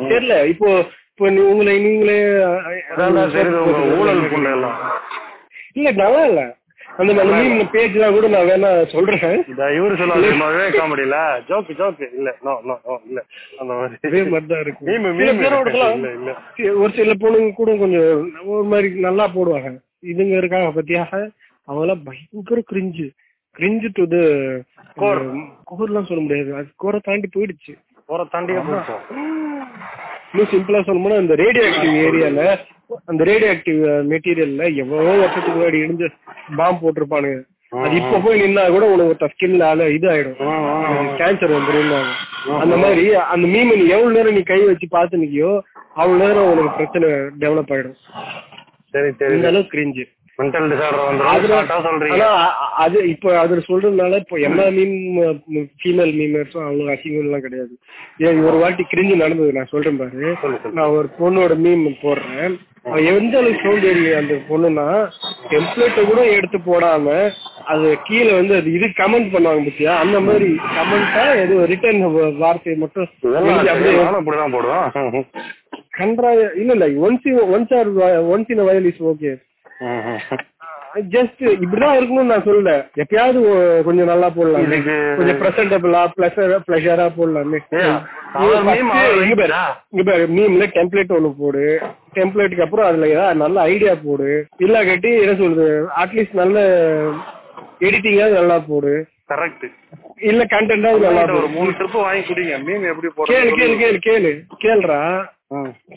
தெரியல 0.10 0.46
இப்போ 0.46 0.70
இப்போ 1.12 1.30
உங்களை 1.44 1.80
நீங்களே 1.80 2.18
ஊழல் 3.98 4.22
இல்ல 5.76 5.90
நல்லா 5.90 6.24
இல்ல. 6.24 6.42
அந்த 7.00 7.12
அந்த 7.14 7.24
மீன் 7.34 7.70
பேஜ் 7.74 7.96
கூட 8.16 8.28
நான் 8.34 8.48
வேணா 8.50 8.70
சொல்றேன். 8.92 9.38
இந்த 9.52 9.64
இவரு 9.78 9.96
சும்மாவே 10.02 10.66
காமெடியில 10.76 11.18
ஜோக்கு 11.48 11.74
ஜோக்கு 11.80 12.06
இல்ல 12.18 12.30
நோ 12.46 12.54
நோ 12.68 12.76
நோ 12.86 12.96
இல்ல. 13.08 13.20
அந்த 13.60 13.72
இதே 14.08 14.20
மாதிரி 14.24 14.32
மாதிரி 14.34 14.50
தான் 14.52 14.64
இருக்கும். 14.66 14.88
மீம் 14.90 15.06
மீம் 15.20 15.22
இல்ல 15.22 16.10
இல்ல. 16.18 16.34
ஒரு 16.82 16.92
சில 17.00 17.14
பொண்ணுங்க 17.24 17.52
கூட 17.54 17.72
கொஞ்சம் 17.78 18.08
ஒரு 18.54 18.68
மாதிரி 18.74 18.90
நல்லா 19.08 19.26
போடுவாங்க. 19.36 19.72
இதுங்க 20.12 20.36
இருக்காங்க 20.38 20.70
பத்தியாக 20.78 21.22
அவங்களாம் 21.68 22.06
பயங்கர 22.08 22.62
cringe 22.72 23.08
cringe 23.56 23.90
to 23.98 24.06
the 24.08 24.18
Core. 24.98 25.22
கோர்லாம் 25.70 26.08
சொல்ல 26.08 26.22
முடியாது. 26.24 26.50
அது 26.58 26.68
கோரை 26.78 27.00
தாண்டி 27.06 27.28
போயிடுச்சு. 27.36 27.74
தாண்டியே 28.34 28.60
போச்சோம் 28.68 29.04
இன்னும் 30.32 30.50
சிம்பிளா 30.52 30.80
சொல்லணும்னா 30.88 31.18
அந்த 31.22 31.36
ரேடியோ 31.42 31.64
ஆக்டிவ் 31.70 31.96
ஏரியால 32.06 32.42
அந்த 33.12 33.24
ரேடியோ 33.30 33.50
ஆக்டிவ் 33.56 33.80
மெட்டீரியல்ல 34.12 34.64
எவ்வளவோ 34.84 35.16
வருஷத்துக்கு 35.22 35.58
முன்னாடி 35.58 35.82
இடிஞ்ச 35.84 36.08
பாம்பு 36.60 36.82
போட்டிருப்பானுங்க. 36.84 37.40
அது 37.72 37.94
இப்ப 38.00 38.20
போய் 38.24 38.42
நின்னா 38.42 38.64
கூட 38.74 38.86
உனக்கு 38.96 39.30
ஸ்கின்ல 39.34 39.68
அல 39.74 39.86
இது 39.98 40.08
ஆயிடும் 40.14 40.40
கேன்சர் 41.20 41.56
வந்துரும் 41.58 41.94
அந்த 42.64 42.76
மாதிரி 42.84 43.04
அந்த 43.34 43.46
மீன் 43.54 43.72
நீ 43.74 43.86
எவ்வளவு 43.96 44.16
நேரம் 44.18 44.36
நீ 44.38 44.42
கை 44.50 44.60
வச்சு 44.70 44.88
பார்த்து 44.96 45.22
நிக்கியோ 45.22 45.52
அவ்வளவு 46.02 46.20
நேரம் 46.24 46.50
உனக்கு 46.52 46.78
பிரச்சனை 46.80 47.08
டெவலப் 47.44 47.72
ஆயிடும். 47.76 47.98
சரி 48.94 49.10
சரி. 49.20 49.34
இந்த 49.38 49.48
அளவுக்கு 49.52 49.74
கிரிஞ்சு 49.76 50.04
மென்டல் 50.40 50.68
டிசார்டர் 50.72 51.08
வந்துடும் 51.08 51.86
சொல்றீங்க. 51.88 52.28
அது 52.84 52.98
இப்ப 53.14 53.34
அதுல 53.42 53.64
சொல்றதுனால 53.68 54.20
இப்ப 54.24 54.40
எல்லா 54.48 54.66
மீன் 54.78 54.96
ஃபீமேல் 55.82 56.14
மீமர்ஸும் 56.20 56.66
அவ்வளவு 56.68 56.94
அசிங்கம் 56.94 57.26
எல்லாம் 57.28 57.46
கிடையாது. 57.46 57.74
ஏன் 58.28 58.44
ஒரு 58.50 58.58
வாட்டி 58.64 58.86
கிரிஞ்சு 58.94 59.16
நடந்தது 59.24 59.58
நான் 59.58 59.72
சொல்றேன் 59.74 60.00
பாரு. 60.02 60.32
நான் 60.78 60.96
ஒரு 61.00 61.10
பொண்ணோட 61.20 61.56
மீன் 61.66 61.86
போடுறேன். 62.06 62.56
அவன் 62.86 63.06
எந்த 63.12 63.36
அளவுக்கு 63.40 63.64
சோம்பேறி 63.64 64.02
அந்த 64.16 64.34
பொண்ணுனா 64.48 64.86
டெம்ப்ளேட்டை 65.52 66.02
கூட 66.06 66.22
எடுத்து 66.34 66.58
போடாம 66.64 67.06
அது 67.68 67.88
கீழே 68.08 68.32
வந்து 68.34 68.54
அது 68.58 68.70
இது 68.78 68.88
கமெண்ட் 68.98 69.30
பண்ணுவாங்க 69.34 69.64
பத்தியா? 69.68 69.92
அந்த 70.04 70.18
மாதிரி 70.22 70.50
கமெண்டா 70.76 71.24
ஏதோ 71.44 71.58
ரிட்டர்ன் 71.72 72.02
வார்த்தையை 72.42 72.76
மட்டும் 72.78 73.08
இப்படிதான் 74.18 74.56
போடுவேன். 74.56 75.26
கன்றா 75.94 76.30
இல்ல 76.56 76.74
இல்ல 76.76 76.86
once 77.04 77.28
once 77.54 77.74
or 77.80 77.92
once 78.32 78.52
in 78.54 78.66
while 78.68 78.90
is 78.92 79.02
okay 79.12 79.32
just 80.94 81.42
இப்படிதான் 81.42 81.96
இருக்கணும்னு 81.98 82.32
நான் 82.32 82.44
சொல்லல. 82.44 82.72
எப்பயாவது 83.02 83.40
கொஞ்சம் 83.84 84.06
நல்லா 84.06 84.30
போடலாம். 84.30 84.66
கொஞ்சம் 85.18 85.40
பிரசன்டபிளா 85.42 86.02
பிளஸரா 86.18 86.58
பிளஷரா 86.68 87.12
போடலாம். 87.16 87.54
இங்க 89.24 89.48
பாரு. 90.02 90.28
மீம்ல 90.38 90.66
டெம்ப்ளேட் 90.76 91.16
ஒண்ணு 91.18 91.34
போடு. 91.40 91.80
டெம்ப்ளேட்டுக்கு 92.16 92.62
அப்புறம் 92.62 92.88
அதுல 92.88 93.08
ஏதாவது 93.08 93.40
நல்ல 93.40 93.62
ஐடியா 93.62 93.94
போடு. 94.04 94.48
இல்ல 94.58 94.86
கட்டி 94.86 95.12
என்ன 95.22 95.36
சொல்றது? 95.36 95.88
அட்லீஸ்ட் 95.98 96.40
நல்ல 96.42 96.58
எடிட்டிங்காவது 97.80 98.40
நல்லா 98.40 98.60
போடு. 98.60 98.94
கரெக்ட் 99.30 99.66
இல்ல 100.30 100.46
கண்டென்டாவது 100.52 101.06
நல்லா 101.08 101.24
ஒரு 101.24 101.34
போடு. 101.34 101.48
மூணு 101.48 101.70
ட்ரிப் 101.70 101.92
வாங்கி 101.92 102.34
குடிங்க. 102.34 102.64
மீன் 102.66 102.84
எப்படி 102.84 103.08
கேளு 103.34 103.40
கேளு 103.40 103.52
போடுறது 103.52 103.80
கேளு 103.84 104.00
கேளு. 104.08 104.32
கேளுடா. 104.64 105.00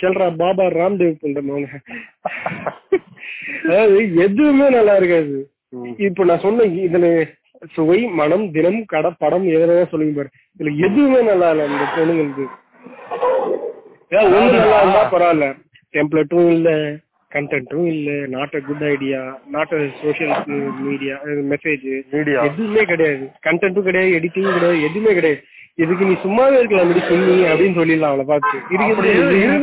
கேளுடா 0.01 0.27
பாபா 0.41 0.65
ராம்தேவ் 0.77 1.21
பண்ற 1.23 1.41
மௌன 1.43 1.67
அதாவது 3.67 3.97
எதுவுமே 4.25 4.67
நல்லா 4.71 4.95
இருக்காது. 5.01 5.37
இப்ப 6.07 6.25
நான் 6.25 6.45
சொன்ன 6.45 6.67
இதுல 6.87 7.07
சுவை 7.75 7.99
மனம் 8.19 8.45
தினம் 8.53 8.81
கட 8.87 9.07
படம் 9.23 9.47
எதனா 9.55 9.87
சொல்லுங்க 9.93 10.15
பாரு. 10.19 10.31
இதுல 10.61 10.73
எதுவுமே 10.87 11.21
நல்லா 11.31 11.49
இல்ல 11.55 11.67
இந்த 11.71 11.87
பொண்ணுங்களுக்கு. 11.95 12.47
ஒண்ணு 14.19 14.53
நல்லா 14.57 14.79
இருந்தா 14.83 15.03
பரவாயில்ல. 15.15 15.47
டெம்ப்ளேட்டும் 15.95 16.51
இல்ல 16.57 16.71
கண்டென்ட்டும் 17.33 17.87
இல்ல 17.93 18.11
not 18.35 18.55
a 18.55 18.63
good 18.67 18.85
idea 18.91 19.21
not 19.55 19.73
a 19.75 19.81
social 20.03 20.35
media 20.85 21.15
message. 21.53 21.87
எதுவுமே 22.49 22.83
கிடையாது. 22.93 23.25
கண்டென்ட்டும் 23.47 23.89
கிடையாது 23.89 24.17
எடிட்டிங்கும் 24.19 24.59
கிடையாது 24.59 24.79
எதுவுமே 24.89 25.15
கிடையாது. 25.15 25.41
இதுக்கு 25.79 26.05
நீ 26.05 26.13
சும்மாவே 26.25 26.53
இருக்கலாம் 26.53 26.87
அப்படி 26.87 27.07
சொல்லி 27.09 27.35
அப்படின்னு 27.45 27.79
சொல்லிடலாம் 27.79 28.13
அவளை 28.13 28.25
பார்த்து. 28.25 28.57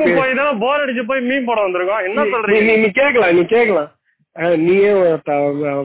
பே- 0.01 0.17
போய் 0.17 0.33
தான் 0.33 0.59
போர். 0.59 0.81
அடிச்சு 0.81 1.03
போய் 1.05 1.21
மீன் 1.21 1.45
போட 1.45 1.67
வந்திருக்கோம். 1.67 2.05
என்ன 2.05 2.23
சொல்றீங்க? 2.25 2.63
நீ 2.65 2.75
நீ 2.75 2.89
கேட்கலாம் 2.91 3.35
நீ 3.35 3.43
கேட்கலாம். 3.45 3.91
நீயே 4.57 4.91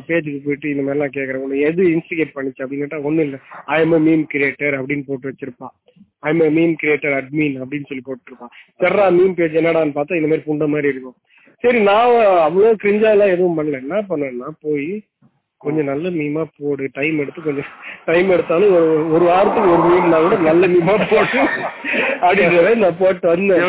பேஜுக்கு 0.08 0.44
போயிட்டு 0.44 0.70
இந்த 0.70 0.82
மாதிரிலாம் 0.82 1.16
கேட்கற 1.16 1.34
உன்னை 1.34 1.60
எது 1.60 1.82
இன்ஸ்டிகேட் 1.84 2.34
பண்ணுச்சு 2.34 2.62
அப்படின்னு 2.62 2.76
கேட்டா 2.76 2.98
ஒண்ணும் 2.98 3.24
இல்ல. 3.24 3.38
ஐ 3.66 3.80
எம் 3.80 4.06
மீம் 4.06 4.24
கிரியேட்டர் 4.34 4.76
அப்படின்னு 4.78 5.02
போட்டு 5.06 5.28
வச்சிருப்பான் 5.28 5.74
I 6.18 6.38
am 6.38 6.56
meme 6.56 6.74
creator 6.82 7.16
admin 7.18 7.56
அப்படின்னு 7.60 7.88
சொல்லி 7.88 8.02
போட்டுருப்பான் 8.06 8.52
சர்ரா 8.80 9.06
மீம் 9.18 9.32
பேஜ் 9.32 9.52
என்னடான்னு 9.52 9.94
பார்த்தா 9.94 10.16
இந்த 10.20 10.28
மாதிரி 10.28 10.42
புண்ட 10.46 10.68
மாதிரி 10.68 10.88
இருக்கும். 10.88 11.16
சரி 11.64 11.80
நான் 11.80 12.14
அவ்வளவு 12.38 12.76
கிரிஞ்சா 12.82 13.10
எல்லாம் 13.10 13.28
எதுவும் 13.28 13.58
பண்ணல. 13.58 13.80
என்ன 13.80 14.02
பண்ணேன்னா 14.08 14.48
போய் 14.60 14.88
கொஞ்சம் 15.58 15.84
நல்ல 15.84 16.08
மீமா 16.08 16.44
போடு. 16.58 16.88
டைம் 16.92 17.18
எடுத்து 17.18 17.42
கொஞ்சம் 17.42 17.64
டைம் 18.04 18.30
எடுத்தாலும் 18.30 18.74
ஒரு 18.74 19.10
ஒரு 19.12 19.24
வாரத்துக்கு 19.24 19.70
ஒரு 19.70 19.82
மீம்னா 19.82 20.22
கூட 20.22 20.36
நல்ல 20.36 20.66
மீமா 20.66 20.96
போட்டு 20.96 21.42
அப்படின்றத 22.26 22.76
நான் 22.76 22.96
போட்டு 22.98 23.28
வந்தேன். 23.28 23.60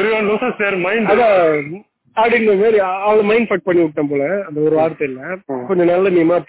அப்படின்ற 2.16 2.58
மாதிரி 2.60 2.80
அவளை 2.80 3.24
மைண்ட் 3.24 3.50
ஃபட் 3.50 3.64
பண்ணி 3.64 3.82
விட்டேன் 3.82 4.08
போல. 4.08 4.44
அந்த 4.48 4.62
ஒரு 4.62 4.78
வார்த்தையில. 4.78 5.38
கொஞ்சம் 5.46 5.86
நல்ல 5.86 6.10
மீமா 6.10 6.44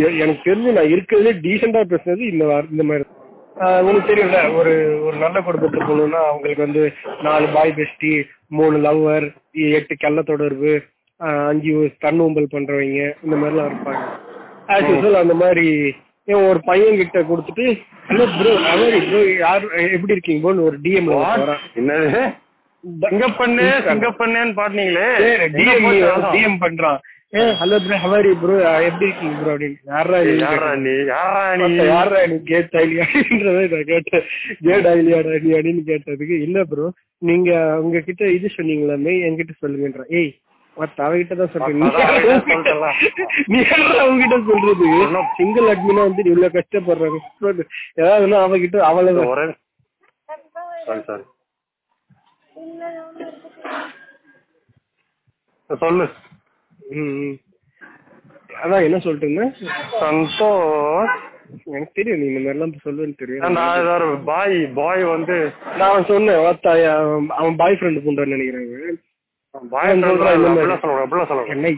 எ- 0.00 0.18
எனக்கு 0.18 0.50
தெரிஞ்சு 0.50 0.72
நான் 0.72 0.84
இருக்கிறதுலே 0.84 1.46
டீசெண்டா 1.46 1.82
பேசுனது 1.84 2.32
இந்த 2.32 2.44
வார 2.44 2.64
இந்த 2.70 2.82
மாதிரி. 2.82 3.04
ஆஹ் 3.60 3.80
உங்களுக்கு 3.80 4.14
தெரியும்ல 4.14 4.54
ஒரு 4.54 5.02
ஒரு 5.04 5.16
நல்ல 5.16 5.40
குடும்பத்தை 5.40 5.80
போகணும்னா 5.80 6.24
அவங்களுக்கு 6.26 6.62
வந்து 6.62 6.92
நாலு 7.22 7.46
பாய் 7.54 7.74
பெஸ்டி 7.76 8.22
மூணு 8.48 8.78
லவ்வர் 8.78 9.34
எட்டு 9.52 9.96
கள்ள 9.98 10.22
தொடர்பு 10.22 10.82
அஞ்சு 11.50 11.72
தன்னூம்பல் 12.04 12.52
பண்றவங்க 12.54 13.02
இந்த 13.24 13.36
மாதிரிலாம் 13.40 13.70
இருப்பாங்க. 13.70 14.02
ஆஸ் 14.74 14.88
யூஸ்வல் 14.90 15.22
அந்த 15.22 15.34
மாதிரி 15.42 15.66
ஒரு 16.48 16.60
பையன் 16.70 16.98
கிட்ட 17.00 17.20
கொடுத்துட்டு 17.30 17.64
ஹலோ 18.08 18.24
ப்ரோ 18.38 18.52
அவர் 18.72 18.96
ப்ரோ 19.08 19.20
யார் 19.44 19.64
எப்படி 19.96 20.14
இருக்கீங்க 20.16 20.42
ப்ரோன்னு 20.44 20.66
ஒரு 20.68 20.78
வரான். 21.38 21.64
என்னது? 21.80 22.22
சிங்க 23.04 23.26
பண்ணு 23.40 23.64
சிங்க 23.88 24.08
பண்ணேன்னு 24.20 24.54
பாட்டினீங்களே 24.60 25.08
டிஎம் 25.56 25.88
டிஎம் 26.34 26.60
பண்றான். 26.64 27.00
ஏ 27.36 27.42
hello 27.60 27.76
bro 27.84 27.96
how are you 28.04 28.32
bro 28.40 28.56
எப்படி 28.88 29.06
இருக்கீங்க 29.08 29.34
ப்ரோ 29.40 29.52
அப்படின்னு. 29.52 29.78
யாரா 29.92 30.18
நீ? 30.26 30.32
யாரா 30.46 30.70
நீ? 30.84 30.94
யாரா 31.12 31.44
நீ? 31.60 31.68
யாரா 31.92 32.20
நீ? 32.32 32.36
கேட் 32.50 32.74
ஆயிலியான்றதை 32.80 33.62
நான் 33.74 33.88
கேட்டேன். 33.92 34.24
கேட் 34.66 34.88
ஆயிலியாடா 34.92 35.34
நீ? 35.44 35.50
அப்படின்னு 35.58 35.84
கேட்டதுக்கு 35.90 36.38
இல்ல 36.46 36.64
ப்ரோ 36.72 36.88
நீங்க 37.30 37.50
உங்ககிட்ட 37.84 38.24
இது 38.38 38.50
சொன்னீங்களாமே 38.58 39.14
என்கிட்ட 39.28 39.54
சொல்லுங்கன்ற. 39.64 40.04
ஏய் 40.20 40.32
சொல்றது? 44.48 44.86
சிங்கிள் 45.38 45.70
அட்மினா 45.72 46.02
வந்து 46.08 46.22
இவ்வளவு 46.30 46.56
கஷ்டப்படுறாங்க 46.58 47.18
ஏதாவதுன்னா 48.00 48.38
அவகிட்ட 48.46 48.78
சாரி 50.86 51.22
சொல்லு. 55.82 56.06
அதான் 58.62 58.84
என்ன 58.86 58.98
சொல்லிட்டு 58.98 59.44
சந்தோஷ். 60.00 61.12
எனக்கு 61.66 61.96
தெரியும் 61.98 62.20
நீ 62.20 62.26
இந்த 62.26 62.40
மாதிரிலாம் 62.42 62.74
சொல்லுவேன்னு 62.84 63.16
தெரியும் 63.16 63.56
நான் 63.58 63.80
ஏதாவது 63.80 64.06
பாய் 64.30 64.56
பாய் 64.78 65.02
வந்து 65.14 65.36
நான் 65.80 66.06
சொன்னேன் 66.10 66.38
அவன் 67.38 67.58
பாய் 67.62 67.78
ஃப்ரெண்டு 67.80 68.04
பண்றான்னு 68.04 68.36
நினைக்கிறேன். 68.36 69.00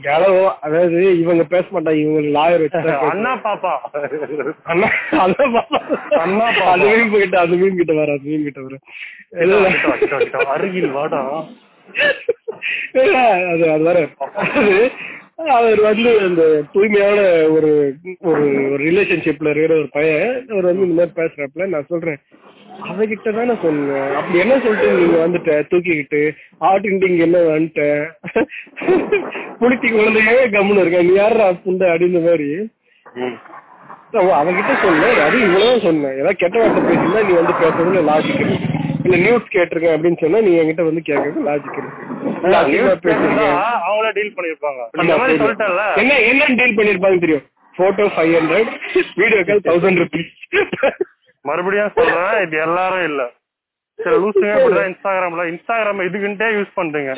இளவோ 0.07 0.43
அதாவது 0.61 0.99
இவங்க 1.19 1.45
பேச 1.45 1.65
மாட்டாங்க 1.73 1.99
இவங்க 1.99 2.21
லாயர் 2.37 2.63
வச்சு 2.65 2.93
அண்ணா 3.07 3.33
பாப்பா. 3.45 3.73
அண்ணா 4.65 4.89
அதான் 5.23 5.55
பாப்பா. 5.57 5.79
அண்ணா. 6.19 6.47
அது 6.67 6.85
மீன் 6.91 7.13
கிட்ட 7.15 7.39
அது 7.41 7.57
மீன் 7.57 7.77
கிட்ட 7.77 7.95
வர 7.95 8.13
அது 8.13 8.27
மீன் 8.27 8.47
கிட்ட 8.47 8.61
வர. 8.63 8.79
அருகில் 10.55 10.91
வாடா. 10.91 11.23
அது 13.53 13.65
அது 13.71 13.85
வர. 13.85 13.99
அவர் 15.37 15.81
வந்து 15.81 16.21
அந்த 16.21 16.63
தூய்மையான 16.73 17.21
ஒரு 17.49 17.95
ஒரு 18.21 18.45
ரிலேஷன்ஷிப்ல 18.79 19.51
இருக்கிற 19.51 19.75
ஒரு 19.75 19.89
பையன் 19.91 20.47
அவர் 20.51 20.65
வந்து 20.65 20.87
இந்த 20.87 21.07
மாதிரி 21.07 21.33
பேசுறப்பல 21.33 21.67
நான் 21.67 21.85
சொல்றேன். 21.89 22.17
அவகிட்ட 22.83 23.35
தான் 23.35 23.47
நான் 23.47 23.59
சொன்னேன். 23.63 24.15
அப்படி 24.15 24.39
என்ன 24.39 24.59
சொல்லிட்டு 24.59 24.93
நீங்க 24.93 25.29
வந்துட்ட? 25.29 25.73
தூக்கிக்கிட்டு 25.73 26.31
ஆட்டின்ட்டு 26.61 27.19
என்ன 27.19 27.39
வந்துட்ட? 27.39 28.07
புளித்தி 29.61 29.93
குழந்தையே 29.93 30.49
கம்முன்னு 30.49 30.81
இருக்க. 30.81 31.03
நீ 31.03 31.13
யாரா 31.13 31.51
புண்டை 31.51 31.85
அப்படின்ற 31.89 32.25
மாதிரி. 32.25 32.73
அவ- 34.13 34.45
அவகிட்ட 34.45 34.83
சொன்னேன். 34.83 35.19
அது 35.19 35.41
இவ்வளவுதான் 35.41 35.81
சொன்னேன். 35.81 36.13
ஏதாவது 36.13 36.35
கெட்ட 36.35 36.69
வார்த்தை 36.69 36.97
பேசினா 36.97 37.27
நீ 37.27 37.33
வந்து 37.33 37.53
பேசுறதுல 37.53 38.13
லாஜிக் 38.13 38.35
இருக்கு. 38.35 38.74
இல்ல 39.05 39.17
நியூஸ் 39.25 39.53
கேட்டிருக்கேன் 39.55 39.95
அப்படின்னு 39.97 40.21
சொன்னா 40.23 40.41
நீ 40.47 40.53
என்கிட்ட 40.61 40.85
வந்து 40.89 41.03
கேட்கறது 41.09 41.47
லாஜிக். 41.49 41.81
அவங்கள 43.89 44.09
டீல் 44.19 44.35
பண்ணிருப்பாங்க. 44.37 44.81
இந்த 45.03 45.15
மாதிரி 45.21 45.39
சொல்லிட்டேன்ல. 45.43 45.85
என்ன 46.03 46.19
என்ன 46.31 46.49
டீல் 46.61 46.79
பண்ணிருப்பாங்க 46.79 47.19
தெரியும்? 47.25 47.45
Photo 47.79 48.05
five 48.17 48.33
hundred 48.39 48.71
video 49.23 49.41
call 49.49 49.65
thousand 49.71 50.01
rupees 50.03 50.35
மறுபடியும் 51.45 51.97
சொல்றேன் 51.97 52.37
இது 52.45 52.57
எல்லாரும் 52.67 53.07
இல்ல. 53.11 53.23
சரி 53.99 54.17
லூசுங்க 54.23 54.53
இப்படிதான் 54.59 54.89
இன்ஸ்டாகிராம்ல 54.91 55.43
இன்ஸ்டாகிராம் 55.51 56.01
இதுக்குன்ட்டே 56.07 56.47
யூஸ் 56.57 56.71
பண்றீங்க? 56.79 57.11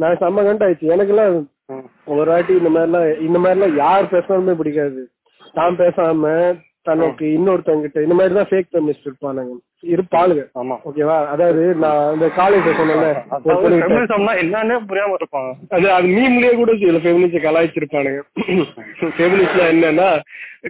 நான் 0.00 0.18
செம்ம 0.18 0.18
செம்ம 0.22 0.44
கண்டாயிடுச்சு 0.48 0.92
எனக்கெல்லாம் 0.94 1.38
ஒரு 2.18 2.28
வாட்டி 2.32 2.52
இந்த 2.60 2.70
மாதிரிலாம் 2.74 3.08
இந்த 3.28 3.38
மாதிரிலாம் 3.44 3.74
யார் 3.84 4.12
பேசினாலுமே 4.12 4.54
பிடிக்காது. 4.60 5.02
நான் 5.58 5.80
பேசாம 5.82 6.32
தனக்கு 6.86 7.24
இன்னொருத்தவங்கிட்ட 7.36 8.04
இந்த 8.04 8.14
மாதிரி 8.18 8.34
தான் 8.34 8.48
ஃபேக் 8.50 8.70
ஃபெமினிஸ்ட் 8.70 9.08
இருப்பானுங்க 9.08 9.56
இருப்பாளுங்க 9.86 10.42
ஆமா. 10.60 10.74
ஓகேவா 10.88 11.16
அதாவது 11.32 11.62
நான் 11.82 12.10
இந்த 12.14 12.26
காலேஜ் 12.38 12.66
ஃபெமினிசம்னா 12.70 14.34
என்னன்னே 14.42 14.76
புரியாம 14.88 15.16
இருப்பாங்க. 15.20 15.50
அது 15.76 15.86
அது 15.96 16.06
மீம்லயே 16.16 16.52
கூட 16.54 16.72
சில 16.82 17.00
ஃபெமினிஸ்ட் 17.04 17.44
கலாய்ச்சிருப்பானுங்க. 17.46 18.20
ஃபெமினிஸ்ட்னா 19.18 19.66
என்னன்னா 19.72 20.08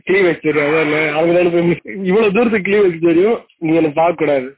தெரியும். 0.09 0.31
அதான் 0.62 0.95
அவங்க 1.12 1.35
தானே. 1.35 1.76
இவ்வளவு 2.09 2.35
தூரத்துக்கு 2.37 2.69
கிளீவேஜ் 2.69 3.07
தெரியும். 3.07 3.38
நீ 3.62 3.75
என்ன 3.81 3.93
பார்க்க 4.00 4.23
கூடாது 4.23 4.49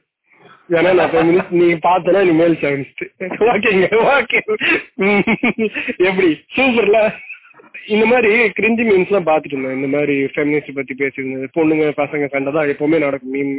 ஏன்னா 0.75 0.91
நான் 0.97 1.11
ஃபெமினிஸ்ட் 1.13 1.55
நீ 1.59 1.65
பார்த்தனா 1.85 2.19
நீ 2.27 2.33
மேல் 2.41 2.57
ஃபெமினிஸ்ட் 2.59 3.03
ஓகேங்க 3.49 3.87
ஓகே 4.13 4.39
எப்படி? 6.07 6.29
சூப்பர்ல 6.55 6.99
இந்த 7.93 8.05
மாதிரி 8.11 8.29
கிரிஞ்சி 8.57 8.83
மீம்ஸ் 8.87 9.09
எல்லாம் 9.11 9.27
பாத்துட்டு 9.29 9.55
இருந்தேன். 9.55 9.77
இந்த 9.77 9.87
மாதிரி 9.95 10.15
ஃபெமினிஸ்ட் 10.33 10.77
பத்தி 10.77 10.93
பேசியிருந்தது. 11.01 11.47
பொண்ணுங்க 11.57 11.85
பசங்க 12.01 12.27
சண்டை 12.33 12.51
தான் 12.55 12.69
எப்பவுமே 12.73 12.97
நடக்கும் 13.05 13.33
மீம் 13.35 13.51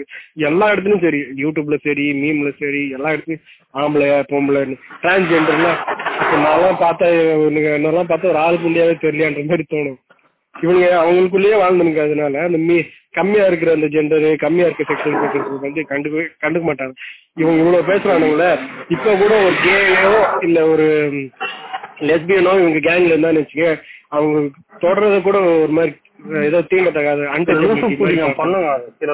எல்லா 0.50 0.66
இடத்துலயும் 0.72 1.04
சரி. 1.06 1.20
யூடியூப்ல 1.42 1.76
சரி 1.86 2.06
மீம்ல 2.22 2.52
சரி 2.62 2.82
எல்லா 2.98 3.12
இடத்துலயும் 3.14 3.44
ஆம்பளையா 3.82 4.18
பொம்பளை 4.32 4.62
டிரான்ஸ்ஜெண்டர்லாம் 5.02 5.78
இப்ப 6.22 6.34
நான்லாம் 6.46 6.82
பார்த்தா 6.84 7.06
இவனுங்க 7.36 7.70
என்னெல்லாம் 7.78 8.10
பார்த்தா 8.10 8.32
ஒரு 8.32 8.40
ஆள் 8.46 8.62
புள்ளியாவே 8.64 8.96
தெரியலான்ற 9.04 9.44
மாதிரி 9.50 9.66
தோணும். 9.74 9.98
இவங்க 10.54 10.84
அவங்களுக்குள்ளேயே 11.02 11.56
வாழ்ந்துருங்க 11.62 12.02
அதனால 12.06 12.42
அந்த 12.48 12.58
மீ 12.66 12.76
கம்மியா 13.18 13.44
இருக்கிற 13.48 13.70
அந்த 13.76 13.86
ஜெண்டரு 13.94 14.28
கம்மியா 14.44 14.66
இருக்க 14.68 14.84
செக்ஷுவல் 14.90 15.64
வந்து 15.64 15.82
கண்டுக்க 15.90 16.22
கண்டுக்க 16.44 16.64
மாட்டாங்க. 16.68 16.94
இவங்க 17.40 17.58
இவ்வளவு 17.62 17.88
பேசுறானுங்களே 17.90 18.50
இப்ப 18.94 19.16
கூட 19.22 19.32
ஒரு 19.46 19.56
கேயோ 19.66 20.14
இல்ல 20.48 20.58
ஒரு 20.72 20.86
லெஸ்பியனோ 22.08 22.52
இவங்க 22.60 22.80
கேங்ல 22.88 23.14
இருந்தான்னு 23.14 23.42
வச்சுக்க 23.42 23.66
அவங்க 24.16 24.38
தொடர்றத 24.84 25.18
கூட 25.28 25.38
ஒரு 25.64 25.74
மாதிரி 25.78 25.94
ஏதோ 26.48 26.58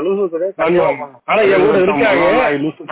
லூசு 0.07 0.25
கூட 0.33 0.49
ஆனா 1.30 1.40
என் 1.52 1.64
கூட 1.66 1.78
இருக்காங்க. 1.85 2.26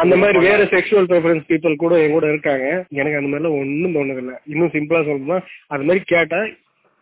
அந்த 0.02 0.14
மாதிரி 0.22 0.38
வேற 0.46 0.62
செக்ஷுவல் 0.72 1.08
ப்ரிஃபரன்ஸ் 1.10 1.44
பீப்புள் 1.50 1.76
கூட 1.82 1.94
என் 2.04 2.14
கூட 2.16 2.26
இருக்காங்க. 2.32 2.66
எனக்கு 3.00 3.18
அந்த 3.20 3.28
மாதிரிலாம் 3.30 3.58
ஒண்ணும் 3.60 3.94
தோணுதில்ல. 3.96 4.34
இன்னும் 4.52 4.72
சிம்பிளா 4.76 5.02
சொல்லணும்னா 5.08 5.38
அது 5.74 5.86
மாதிரி 5.90 6.02
கேட்டா 6.14 6.40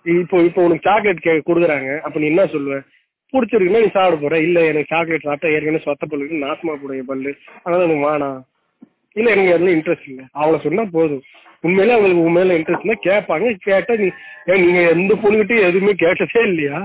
இப்போ 0.04 0.36
இப்போ 0.48 0.60
உனக்கு 0.64 0.86
சாக்லேட் 0.88 1.24
கே 1.26 1.32
கொடுக்குறாங்க. 1.46 1.90
அப்ப 1.98 2.20
நீ 2.20 2.26
என்ன 2.26 2.44
சொல்லுவ? 2.46 2.76
பிடிச்சிருக்குன்னா 3.34 3.84
நீ 3.84 3.90
சாப்பிட 3.96 4.18
போற. 4.22 4.36
இல்ல 4.48 4.58
எனக்கு 4.64 4.92
சாக்லேட் 4.94 5.26
சாப்பிட்டா 5.28 5.54
ஏற்கனவே 5.54 5.86
சொத்த 5.86 6.04
பல்லுக்கு 6.10 6.44
நாசமா 6.44 6.74
என் 7.00 7.10
பல்லு. 7.12 7.32
அதனால 7.62 7.86
எனக்கு 7.88 8.06
வேணாம். 8.08 8.38
இல்ல 9.16 9.30
எனக்கு 9.30 9.54
அதுல 9.54 9.70
இன்ட்ரெஸ்ட் 9.70 10.08
இல்ல. 10.08 10.22
அவளை 10.32 10.60
சொன்னா 10.62 10.84
போதும். 10.92 11.22
உண்மையில 11.64 11.90
அவங்களுக்கு 11.90 12.22
உன் 12.22 12.34
இன்ட்ரெஸ்ட் 12.34 12.52
இன்ட்ரெஸ்ட்னா 12.52 12.96
கேட்பாங்க 13.02 13.56
கேட்டா 13.64 13.94
நீ 13.94 14.08
ஏன் 14.46 14.62
நீங்க 14.66 14.80
எந்த 14.90 15.14
பொண்ணுகிட்டயும் 15.14 15.68
எதுவுமே 15.68 15.92
கேட்டதே 15.96 16.42
இல்லையா? 16.42 16.78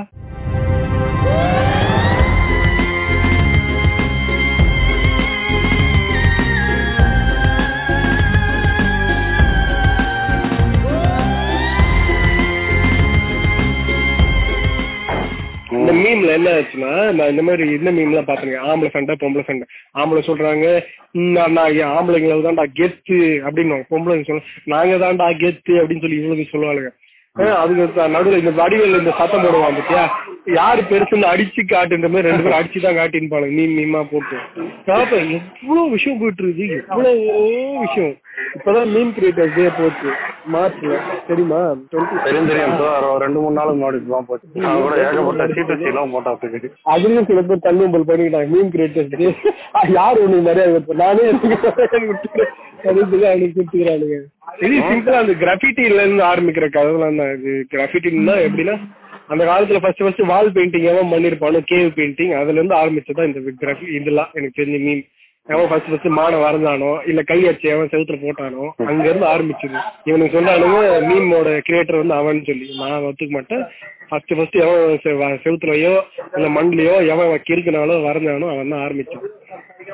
மீம்ல 16.03 16.31
என்ன 16.37 16.49
ஆச்சுன்னா 16.49 17.11
நான் 17.11 17.29
இந்த 17.29 17.43
மாதிரி 17.43 17.69
இந்த 17.69 17.91
மீம்லாம் 17.91 18.29
பாத்துருக்கேன் 18.29 18.65
ஆம்பளை 18.71 18.89
சண்டை 18.89 19.15
பொம்பளை 19.19 19.43
சண்டை 19.43 19.65
ஆம்பளை 19.93 20.21
சொல்றாங்க 20.29 20.67
நான் 21.11 21.57
ஆம்பளைங்களை 21.97 22.37
தான்டா 22.41 22.65
கெத்து 22.79 23.17
அப்படின்னு. 23.47 23.77
பொம்பளை 23.91 24.23
சொல்ல 24.23 24.41
நாங்க 24.65 24.95
தான்டா 25.03 25.27
கெத்து 25.43 25.73
அப்படின்னு 25.81 26.03
சொல்லி 26.03 26.19
இவங்களுக்கு 26.19 26.53
சொல்லுவாளுங்க. 26.53 26.91
அதுக்கு 27.35 27.83
நடுவுல 28.13 28.39
இந்த 28.41 28.51
வடிவேல் 28.57 28.97
இந்த 28.99 29.11
சத்தம் 29.19 29.43
போடுவான் 29.43 29.75
பாத்தியா? 29.77 30.01
யாரு 30.57 30.81
பெருசுன்னு 30.89 31.27
அடிச்சு 31.31 31.61
காட்டுன்ற 31.71 32.07
மாதிரி 32.13 32.27
ரெண்டு 32.29 32.43
பேரும் 32.45 32.57
அடிச்சு 32.59 32.79
தான் 32.85 32.97
காட்டின்னு 32.97 33.51
மீம் 33.57 33.75
மீமா 33.77 34.01
போட்டு. 34.11 34.37
பாப்பா 34.87 35.17
எவ்வளவு 35.37 35.85
விஷயம் 35.93 36.19
போயிட்டு 36.21 36.43
இருக்கு. 36.45 36.67
எவ்வளவோ 36.91 37.35
விஷயம். 37.85 38.13
இப்பதான் 38.55 38.89
மீம் 38.95 39.13
கிரியேட்டர்ஸ் 39.17 39.55
டே 39.57 39.65
போச்சு. 39.77 40.09
மார்ச்ல. 40.53 40.93
தெரியுமா? 41.29 41.59
ரெண்டு 43.23 43.39
மூணு 43.43 43.57
நாளுக்கு 43.59 43.79
முன்னாடி 43.79 44.01
போச்சு. 44.31 44.47
ஏகப்பட்ட 45.05 45.47
சீட்டு 45.55 46.71
அதுலயும் 46.95 47.29
சில 47.29 47.41
பேர் 47.51 47.65
தள்ளும்பல் 47.67 48.07
பண்ணிக்கிட்டாங்க. 48.09 48.49
மீன் 48.55 48.73
கிரியேட்டர்ஸ் 48.75 49.15
யார் 49.99 50.21
ஒண்ணு 50.25 50.41
மரியாதை 50.49 50.73
கொடுப்பா 50.75 51.71
நானே 52.83 53.47
இது 54.63 54.77
சிம்பிளா 54.87 55.19
அந்த 55.21 55.33
கிராஃபிட்டில 55.41 55.99
இருந்து 55.99 56.23
ஆரம்பிக்கிற 56.29 56.65
கதைலாம் 56.73 57.19
தான் 57.21 57.31
இது. 57.37 57.51
கிராஃபிட்டின்னா 57.73 58.35
எப்படின்னா 58.45 58.75
அந்த 59.29 59.43
காலத்துல 59.45 59.79
ஃபர்ஸ்ட் 59.81 60.03
ஃபர்ஸ்ட் 60.03 60.23
வால் 60.31 60.53
பெயிண்டிங் 60.55 60.87
எவன் 60.91 61.11
பண்ணிருப்பானோ 61.11 61.59
கேவ் 61.69 61.89
பெயிண்டிங் 61.97 62.33
அதுல 62.39 62.59
இருந்து 62.59 62.77
ஆரம்பிச்சதா 62.79 63.25
இந்த 63.29 63.41
கிராஃபி 63.61 63.85
இதெல்லாம் 63.97 64.31
எனக்கு 64.37 64.59
தெரிஞ்ச 64.59 64.79
மீன் 64.85 65.03
எவன் 65.47 65.69
ஃபர்ஸ்ட் 65.69 65.89
ஃபர்ஸ்ட் 65.89 66.09
மானை 66.17 66.39
வரைஞ்சானோ 66.41 66.91
இல்ல 67.09 67.21
கை 67.29 67.37
அடிச்சு 67.43 67.71
எவன் 67.71 67.91
செவுத்துல 67.93 68.17
போட்டானோ 68.21 68.65
அங்க 68.85 69.05
இருந்து 69.09 69.27
ஆரம்பிச்சது. 69.31 69.77
இவனுக்கு 70.09 70.35
சொன்னாலும் 70.35 70.75
மீமோட 71.09 71.47
கிரியேட்டர் 71.67 72.01
வந்து 72.01 72.15
அவன் 72.19 72.45
சொல்லி 72.49 72.67
நான் 72.81 73.07
ஒத்துக்க 73.07 73.31
மாட்டேன். 73.37 73.63
ஃபர்ஸ்ட் 74.11 74.33
ஃபர்ஸ்ட் 74.37 74.57
எவன் 75.11 75.37
செவுத்துலயோ 75.43 75.93
இல்ல 76.37 76.47
மண்லயோ 76.55 76.95
எவன் 77.11 77.45
கிறுக்குனாலோ 77.47 77.97
வரைஞ்சானோ 78.07 78.49
அவன் 78.53 78.73
தான் 78.73 78.83
ஆரம்பிச்சான் 78.85 79.27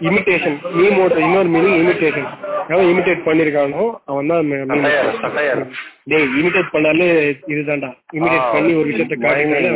இமிட்டேஷன் 0.07 0.57
மீமோட 0.77 1.13
இன்னொரு 1.25 1.49
மீனிங் 1.53 1.77
இமிட்டேஷன் 1.81 2.27
எவன் 2.71 2.89
இமிட்டேட் 2.91 3.21
பண்ணிருக்கானோ 3.27 3.83
அவன் 4.09 4.29
தான். 4.31 4.49
டேய் 6.11 6.27
இமிட்டேட் 6.39 6.73
பண்ணாலே 6.73 7.07
இதுதான்டா. 7.51 7.89
இமிட்டேட் 8.17 8.51
பண்ணி 8.53 8.71
ஒரு 8.79 8.87
விஷயத்த 8.89 9.15
காட்டினாலே 9.23 9.71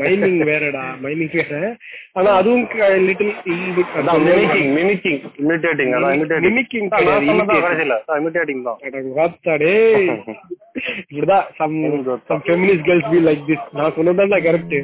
மைனிங் 0.00 0.36
வேறடா 0.50 0.82
மைனிங் 1.04 1.32
வேற. 1.36 1.52
ஆனா 2.14 2.30
அதுவும் 2.40 2.66
லிட்டில் 3.06 3.32
மிமிக்கிங் 4.26 4.70
மிமிக்கிங் 4.76 5.20
இமிட்டேட்டிங் 5.44 5.94
அதான் 5.98 6.14
இமிட்டேட்டிங் 6.18 6.52
imitation. 6.52 6.86
கடைசியில. 7.62 7.96
இமிட்டேட்டிங் 8.20 8.62
தான். 8.62 8.78
இப்படிதான் 11.10 11.46
some 11.58 11.76
some 12.28 12.42
feminist 12.46 12.86
girls 12.88 13.10
be 13.12 13.20
like 13.28 13.44
this 13.50 13.68
நான் 13.78 13.94
சொன்னதான்டா 13.98 14.40
கரெக்ட் 14.46 14.76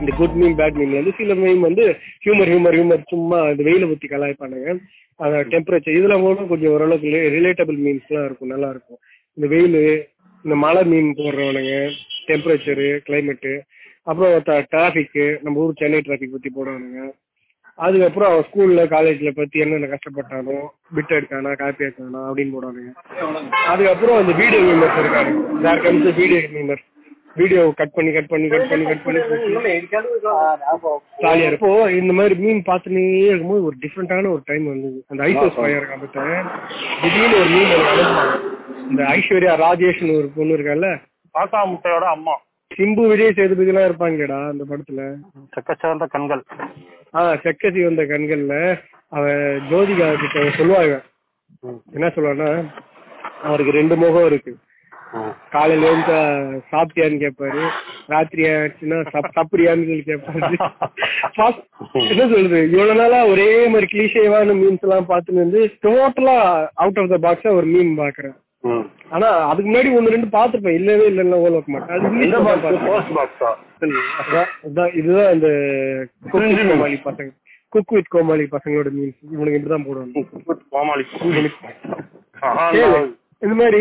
இந்த 0.00 0.12
குட் 0.18 0.36
மீம் 0.40 0.56
பேட் 0.58 0.76
மீம்ல 0.78 0.98
வந்து 1.00 1.12
சில 1.18 1.34
மீம் 1.42 1.62
வந்து 1.68 1.84
ஹியூமர் 2.24 2.50
ஹியூமர் 2.52 2.76
ஹியூமர் 2.78 3.02
சும்மா 3.12 3.38
இந்த 3.52 3.62
வெயில 3.68 3.86
பத்தி 3.92 4.06
கலாய்ப்பானுங்க. 4.12 4.70
அந்த 5.20 5.36
டெம்பரேச்சர் 5.52 5.96
இதுல 5.98 6.16
கூட 6.24 6.44
கொஞ்சம் 6.50 6.72
ஓரளவுக்கு 6.74 7.10
ரிலேட்டபிள் 7.36 7.78
மீம்ஸ்லாம் 7.86 8.26
இருக்கும் 8.28 8.52
நல்லா 8.54 8.68
இருக்கும். 8.74 9.00
இந்த 9.36 9.46
வெயில் 9.54 9.80
இந்த 10.44 10.56
மழை 10.64 10.82
மீன் 10.92 11.08
போடுறவனுங்க 11.20 11.74
டெம்பரேச்சரு 12.28 12.88
கிளைமேட்டு 13.06 13.54
அப்புறம் 14.02 14.66
டிராஃபிக்கு 14.72 15.24
நம்ம 15.44 15.64
ஊர் 15.64 15.80
சென்னை 15.80 16.00
டிராஃபிக் 16.06 16.34
பத்தி 16.34 16.50
போடுவானுங்க. 16.56 17.00
அதுக்கப்புறம் 17.78 18.28
அவன் 18.30 18.46
ஸ்கூல்ல 18.46 18.82
காலேஜ்ல 18.92 19.30
பத்தி 19.34 19.62
என்னென்ன 19.62 19.88
கஷ்டப்பட்டானோ 19.90 20.58
பிட் 20.96 21.14
எடுத்தானா 21.16 21.50
காப்பி 21.60 21.86
எடுத்தானா 21.86 22.20
அப்படின்னு 22.28 22.54
போடுவானுங்க. 22.54 22.92
அதுக்கப்புறம் 23.70 24.18
அந்த 24.20 24.34
வீடியோ 24.38 24.60
மீமர்ஸ் 24.66 25.00
இருக்காரு 25.02 25.32
யார் 25.64 25.82
கமிச்ச 25.84 26.12
வீடியோ 26.20 26.40
மீமர் 26.54 26.82
வீடியோ 27.36 27.62
கட் 27.78 27.94
பண்ணி 27.96 28.10
கட் 28.12 28.30
பண்ணி 28.30 28.46
கட் 28.48 28.68
பண்ணி 28.70 28.84
கட் 28.86 29.02
பண்ணி 29.04 29.20
ஜாலியா 31.22 31.48
இப்போ 31.50 31.70
இந்த 31.98 32.12
மாதிரி 32.12 32.34
மீன் 32.44 32.62
பார்த்துனே 32.68 33.02
இருக்கும்போது 33.26 33.66
ஒரு 33.68 33.76
டிஃப்ரெண்டான 33.82 34.30
ஒரு 34.34 34.42
டைம் 34.46 34.64
வந்தது. 34.70 34.98
அந்த 35.10 35.20
ஐசோஸ் 35.28 35.58
ஃபயர் 35.58 35.88
காமிட்டேன் 35.90 36.46
திடீர்னு 37.02 37.36
ஒரு 37.42 37.50
மீன் 37.50 37.74
இந்த 38.90 39.02
ஐஸ்வர்யா 39.14 39.54
ராஜேஷ்னு 39.62 40.18
ஒரு 40.20 40.30
பொண்ணு 40.36 40.56
இருக்கால 40.56 40.88
காக்கா 41.34 41.60
முட்டையோட 41.70 42.06
அம்மா. 42.14 42.34
சிம்பு 42.70 43.02
விஜய் 43.06 43.32
சேதுபதி 43.32 43.66
எல்லாம் 43.66 43.86
இருப்பாங்கடா 43.86 44.38
அந்த 44.48 44.64
படத்துல. 44.64 45.02
செக்கச்சிறந்த 45.54 46.06
கண்கள். 46.06 46.42
ஆஹ் 47.14 47.36
செக்கசி 47.44 47.80
வந்த 47.84 48.02
கண்கள்ல 48.04 48.54
அவ 49.12 49.24
ஜோதிகா 49.70 50.08
கிட்ட 50.16 50.50
சொல்லுவாங்க. 50.50 50.94
என்ன 51.92 52.06
சொல்லுவான்னா 52.08 52.50
அவருக்கு 53.42 53.72
ரெண்டு 53.72 53.96
முகம் 53.96 54.26
இருக்கு. 54.26 54.52
காலையில 55.50 55.88
எழுந்தா 55.88 56.16
சாப்பிட்டியான்னு 56.70 57.20
கேட்பாரு 57.22 57.60
ராத்திரி 58.06 58.42
ஆச்சுன்னா 58.52 58.98
சப் 59.10 59.28
சாப்பிடியான்னு 59.36 59.86
சொல்லி 59.86 60.04
கேட்பாரு 60.06 60.40
First, 61.36 61.60
என்ன 62.04 62.22
சொல்றது? 62.24 62.60
இவ்வளவு 62.66 62.94
நாளா 62.94 63.26
ஒரே 63.26 63.48
மாதிரி 63.66 63.86
கிளீஷேவான 63.86 64.56
மீன்ஸ் 64.60 64.80
எல்லாம் 64.80 65.08
பார்த்துன்னு 65.08 65.44
வந்து 65.44 65.60
டோட்டலா 65.82 66.36
அவுட் 66.74 66.98
ஆஃப் 66.98 67.12
த 67.14 67.18
பாக்ஸா 67.26 67.52
ஒரு 67.52 67.66
மீன் 67.66 67.92
பாக்குறேன். 67.98 68.36
ஆனா 69.14 69.26
அதுக்கு 69.50 69.70
முன்னாடி 69.70 69.90
ஒண்ணு 69.96 70.14
ரெண்டு 70.14 70.28
பாத்துருப்பேன் 70.38 70.78
இல்லவே 70.80 71.04
இல்லைன்னா 71.10 71.38
ஓல 71.44 71.52
வைக்க 71.56 71.72
மாட்டேன் 71.72 71.98
இதுதான் 75.00 75.32
இந்த 75.32 75.48
கோமாளி 76.30 77.00
பசங்க. 77.04 77.30
குக் 77.68 77.92
வித் 77.92 78.08
கோமாளி 78.08 78.44
பசங்களோட 78.52 78.88
மீன்ஸ் 78.96 79.20
இவனுக்கு 79.32 79.58
இப்படிதான் 79.58 79.86
போடுவாங்க. 79.86 80.12
இந்த 83.44 83.54
மாதிரி 83.54 83.78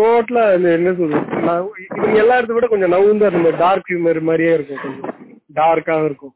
டோட்டலா 0.00 0.42
என்ன 0.52 0.92
சொல்றது? 0.98 1.24
இவங்க 1.96 2.18
எல்லா 2.18 2.36
இடத்த 2.36 2.54
விட 2.54 2.66
கொஞ்சம் 2.66 2.92
நவுந்து 2.92 3.24
அந்த 3.32 3.50
டார்க் 3.58 3.90
ஹியூமர் 3.90 4.20
மாதிரியே 4.28 4.52
இருக்கும் 4.54 4.82
கொஞ்சம். 4.82 5.14
டார்க்காவும் 5.54 6.04
இருக்கும். 6.04 6.34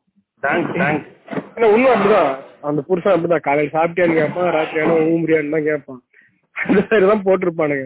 உண்மை 1.75 1.91
அப்படிதான். 1.93 2.33
அந்த 2.69 2.81
புருஷன் 2.89 3.15
அப்படிதான். 3.15 3.47
காலையில 3.49 3.73
சாப்பிட்டியான்னு 3.79 4.19
கேட்பான் 4.21 4.53
ராத்திரி 4.57 4.81
ஆனா 4.85 4.95
ஊம்புறியான்னு 4.95 5.55
தான் 5.57 5.69
கேட்பான். 5.71 6.01
அந்த 6.63 6.81
தான் 7.05 7.25
போட்டிருப்பானுங்க. 7.27 7.85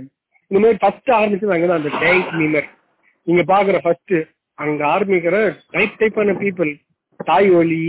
இந்த 0.50 0.58
மாதிரி 0.60 0.78
ஃபர்ஸ்ட் 0.80 1.10
ஆரம்பிச்சது 1.10 1.54
அங்கதான் 1.54 1.80
அந்த 1.80 1.92
டேங்க் 2.00 2.30
மீமர் 2.34 2.68
நீங்க 3.26 3.42
பாக்குற 3.48 3.76
ஃபர்ஸ்ட் 3.82 4.14
அங்க 4.58 4.82
ஆரம்பிக்கிற 4.90 5.36
டைப் 5.72 5.94
டைப்பான 6.00 6.34
பீப்புள் 6.40 6.72
தாய் 7.20 7.50
ஒலி 7.52 7.82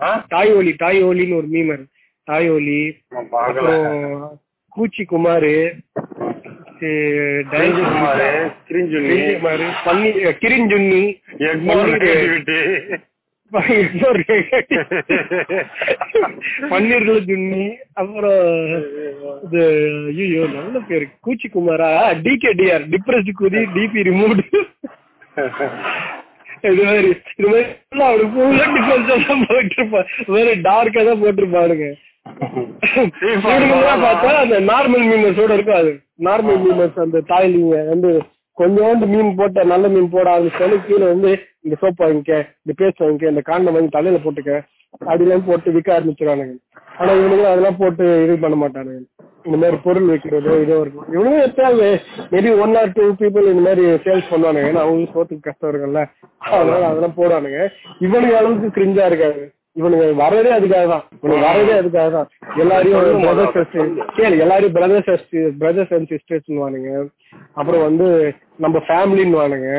ஆ? 0.00 0.08
தாய் 0.28 0.52
ஒலி 0.52 0.72
தாய் 0.76 1.00
ஒலின்னு 1.04 1.36
ஒரு 1.36 1.48
மீமர் 1.48 1.84
தாய் 2.28 2.48
ஒலி 2.48 2.80
கூச்சி 4.72 5.02
குமாரு 5.06 5.54
கிரிஞ்சுன்னி 10.42 11.02
பன்னீர்ல 16.70 17.14
ஜுன்னி 17.26 17.64
அப்புறம் 17.94 18.42
இது 19.46 19.62
ஐயோ 20.22 20.44
நல்ல 20.54 20.76
பேரு. 20.88 21.06
கூச்சி 21.24 21.46
குமாரா 21.48 21.90
டிகேடிஆர் 22.24 22.84
டிப்ரெஸ்ட் 22.92 23.32
குதி 23.40 23.60
டிபி 23.74 24.00
ரிமூவ்டு 24.08 24.44
இது 26.66 26.82
மாதிரி 26.84 27.08
இது 27.34 27.48
மாதிரி 27.48 28.24
full 28.34 28.54
ஆ 28.56 28.68
difference 28.76 29.10
தான் 29.24 29.42
போயிட்டு 29.44 29.76
இருப்பான் 29.78 30.06
வேற 30.34 30.48
டார்க்கா 30.66 31.00
தான் 31.04 31.20
பார்த்தா 34.04 34.30
அந்த 34.42 34.56
நார்மல் 34.70 35.04
மீனர்ஸோட 35.10 35.50
இருக்கும் 35.56 35.80
அது. 35.80 35.92
நார்மல் 36.26 36.58
மீனர்ஸ் 36.64 36.98
அந்த 37.04 37.18
தாய்லிங்க 37.30 37.76
வந்து 37.90 38.10
கொஞ்சோண்டு 38.58 39.06
மீன் 39.12 39.36
போட்ட 39.38 39.64
நல்ல 39.72 39.86
மீன் 39.94 40.12
போட 40.12 40.26
ஆரம்பிச்சாலும் 40.34 40.84
கீழே 40.86 41.04
வந்து 41.12 41.30
இந்த 41.64 41.76
சோப் 41.82 42.02
வாங்கிக்க 42.04 42.32
இந்த 42.62 42.74
பேஸ்ட் 42.80 43.04
வாங்கிக்க 43.04 43.32
இந்த 43.32 43.42
காண்டை 43.48 43.72
வாங்கி 43.74 43.90
தலையில 43.96 44.20
போட்டுக்க. 44.24 44.52
அப்படிலாம் 45.08 45.48
போட்டு 45.48 45.74
விற்க 45.76 45.90
ஆரம்பிச்சிருவானுங்க. 45.96 46.56
ஆனா 46.98 47.10
இவனுங்க 47.20 47.46
அதெல்லாம் 47.52 47.80
போட்டு 47.82 48.04
இது 48.24 48.34
பண்ண 48.44 48.56
மாட்டானுங்க. 48.62 49.02
இந்த 49.46 49.56
மாதிரி 49.62 49.76
பொருள் 49.86 50.08
வைக்கிறதோ 50.12 50.52
இதோ 50.62 50.76
இருக்கும் 50.82 51.10
இவனுங்க 51.14 51.40
எப்பயாவது 51.48 51.88
maybe 52.32 52.52
one 52.62 52.72
or 52.80 52.94
two 52.96 53.04
people 53.20 53.50
இந்த 53.50 53.62
மாதிரி 53.66 53.82
சேல்ஸ் 54.06 54.30
பண்ணுவானுங்க. 54.30 54.70
ஏன்னா 54.70 54.84
அவங்களுக்கு 54.84 55.16
சோத்துக்கு 55.16 55.46
கஷ்டம் 55.48 55.70
இருக்குல்ல 55.70 56.02
அதனால 56.54 56.88
அதெல்லாம் 56.92 57.18
போடுவானுங்க. 57.18 57.60
இவனுங்க 58.06 58.40
அளவுக்கு 58.40 58.70
கிரிஞ்சா 58.78 59.06
இருக்காது 59.10 59.44
இவனுங்க 59.80 60.04
வரதே 60.20 60.50
அதுக்காக 60.56 60.86
தான். 60.92 61.04
இவனுக்கு 61.22 61.46
வரதே 61.48 61.74
அதுக்காக 61.80 62.08
தான். 62.16 62.28
எல்லாரையும் 62.62 63.24
பிரதர்ஸ் 63.24 63.76
கேளு 64.18 64.40
எல்லாரையும் 64.44 64.76
பிரதர்ஸ் 64.76 65.26
பிரதர்ஸ் 65.62 65.92
அண்ட் 65.96 66.10
சிஸ்டர்ஸ் 66.12 66.60
வானுங்க 66.62 66.90
அப்புறம் 67.60 67.84
வந்து 67.88 68.08
நம்ம 68.64 68.82
ஃபேமிலின்னு 68.88 69.40
வானுங்க. 69.42 69.70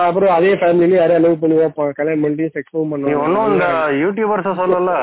அப்புறம் 0.00 0.34
அதே 0.36 0.52
ஃபேமிலில 0.60 0.98
யாரையும் 0.98 1.24
லவ் 1.24 1.40
பண்ணி 1.42 1.56
வைப்பாங்க 1.60 1.92
கல்யாணம் 1.98 2.24
பண்ணி 2.26 2.46
செக்ஸும் 2.56 2.94
நீ 3.04 3.12
ஒன்னும் 3.24 3.48
இந்த 3.52 3.66
யூடியூபர்ஸ 4.02 4.52
சொல்லல. 4.60 4.94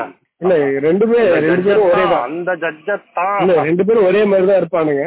இல்ல 0.42 0.54
ரெண்டுமே 0.86 1.20
ரெண்டு 1.44 1.62
பேரும் 1.66 1.86
ஒரே 1.90 2.04
தான். 2.10 2.24
அந்த 2.28 2.50
ஜட்ஜத்தான் 2.64 3.36
இல்ல 3.42 3.54
ரெண்டு 3.68 3.86
பேரும் 3.86 4.08
ஒரே 4.08 4.22
மாதிரி 4.30 4.48
தான் 4.50 4.60
இருப்பானுங்க. 4.62 5.04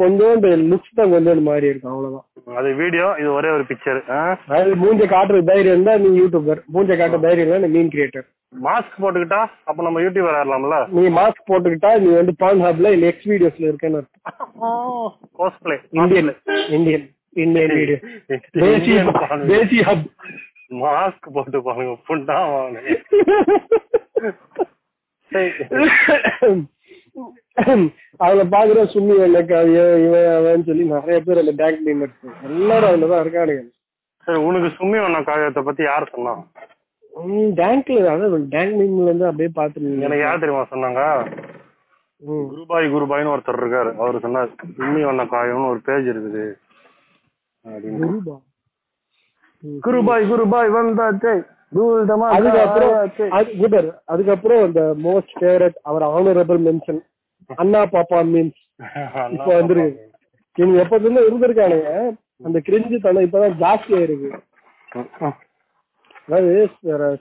கொஞ்சோண்டு 0.00 0.48
லுக்ஸ் 0.70 0.98
தான் 0.98 1.12
கொஞ்சோண்டு 1.12 1.42
மாறி 1.46 1.70
இருக்கும் 1.70 1.92
அவ்வளவுதான். 1.92 2.26
அது 2.58 2.68
வீடியோ 2.80 3.06
இது 3.20 3.28
ஒரே 3.38 3.48
ஒரு 3.54 3.64
பிக்சர் 3.70 3.98
அதாவது 4.14 4.74
மூஞ்ச 4.82 5.06
காட்டுற 5.12 5.38
தைரியம் 5.48 5.74
இருந்தா 5.74 5.94
நீ 6.02 6.10
யூடியூபர் 6.20 6.60
மூஞ்ச 6.74 6.90
காட்டுற 7.00 7.20
தைரியம் 7.24 7.48
இல்ல 7.48 7.58
நீ 7.64 7.70
மீன் 7.76 7.92
கிரியேட்டர் 7.94 8.26
மாஸ்க் 8.62 9.00
போட்டுக்கிட்டா 9.02 9.40
அப்ப 9.68 9.78
நம்ம 9.86 10.00
யூடியூபர் 10.04 10.36
ஆயிரலாம்ல? 10.38 10.76
நீ 10.96 11.02
மாஸ்க் 11.18 11.48
போட்டுக்கிட்டா 11.50 11.90
நீ 12.04 12.08
வந்து 12.16 12.34
பான் 12.40 12.64
ஹப்ல 12.66 12.92
இல்ல 12.96 13.10
எக்ஸ் 13.10 13.28
வீடியோஸ்ல 13.32 13.68
இருக்கேன்னு 13.70 14.00
அர்த்தம் 14.00 15.20
cosplay 15.38 15.76
Indian 16.00 16.30
Indian 16.78 17.06
hub 19.88 20.06
mask 20.82 21.26
போட்டு 21.34 21.58
பாருங்க 21.66 21.94
புண்டா 22.08 22.38
அதுல 28.24 28.42
பாக்குற 28.54 28.80
சும்மி 28.92 29.14
வெள்ளக்காவிய 29.20 29.80
இவன் 30.06 30.28
அவன் 30.36 30.66
சொல்லி 30.68 30.84
நிறைய 30.94 31.18
பேர் 31.26 31.40
அந்த 31.42 31.52
டேங்க் 31.60 31.82
மீமர்ஸ் 31.86 32.20
எல்லாரும் 32.48 32.90
அதுலதான் 32.90 33.22
இருக்கானுங்க. 33.24 33.64
சரி 34.26 34.38
உனக்கு 34.48 34.68
சும்மி 34.78 34.98
வண்ண 35.02 35.18
காவியத்தை 35.28 35.62
பத்தி 35.68 35.82
யார் 35.82 36.12
சொன்னா? 36.14 36.34
டேங்க்ல 37.60 37.98
அதாவது 38.14 38.38
டேங்க் 38.54 38.76
மீம்ல 38.80 39.08
இருந்து 39.08 39.28
அப்படியே 39.30 39.50
பாத்துருந்தீங்க 39.58 40.06
எனக்கு 40.08 40.26
யார் 40.26 40.42
தெரியுமா 40.42 40.64
சொன்னாங்க? 40.72 41.02
குருபாய் 42.50 42.86
குருபாய்னு 42.94 43.32
ஒருத்தர் 43.34 43.60
இருக்காரு. 43.62 43.90
அவரு 44.00 44.24
சொன்னார் 44.24 44.50
சும்மி 44.78 45.02
வண்ண 45.08 45.24
காவியம்னு 45.34 45.72
ஒரு 45.74 45.80
பேஜ் 45.88 46.08
இருக்குது. 46.14 46.44
குருபா. 47.64 48.36
குருபாய் 49.84 50.28
குருபாய் 50.30 50.70
வந்தாச்சே. 50.76 51.32
தூள்தமா 51.76 52.26
அதுக்கப்புறம். 52.36 52.94
அது 53.38 53.50
குட்டர் 53.60 53.88
அதுக்கப்புறம் 54.12 54.62
இந்த 54.68 54.82
most 55.04 55.34
favourite 55.40 55.76
our 55.90 56.04
honourable 56.14 56.60
mention 56.66 57.00
அண்ணா 57.50 57.80
பாப்பா 57.94 58.18
மீன்ஸ் 58.32 58.60
இப்ப 59.34 59.50
வந்துருக்கு 59.58 60.06
இவங்க 60.58 60.78
எப்பத்துல 60.84 61.20
இருந்திருக்கானுங்க. 61.26 61.90
அந்த 62.46 62.58
கிரிஞ்சு 62.66 62.96
தனம் 63.04 63.26
இப்பதான் 63.26 63.58
ஜாஸ்தி 63.62 63.92
ஆயிருக்கு. 63.98 64.30
அதாவது 66.26 66.54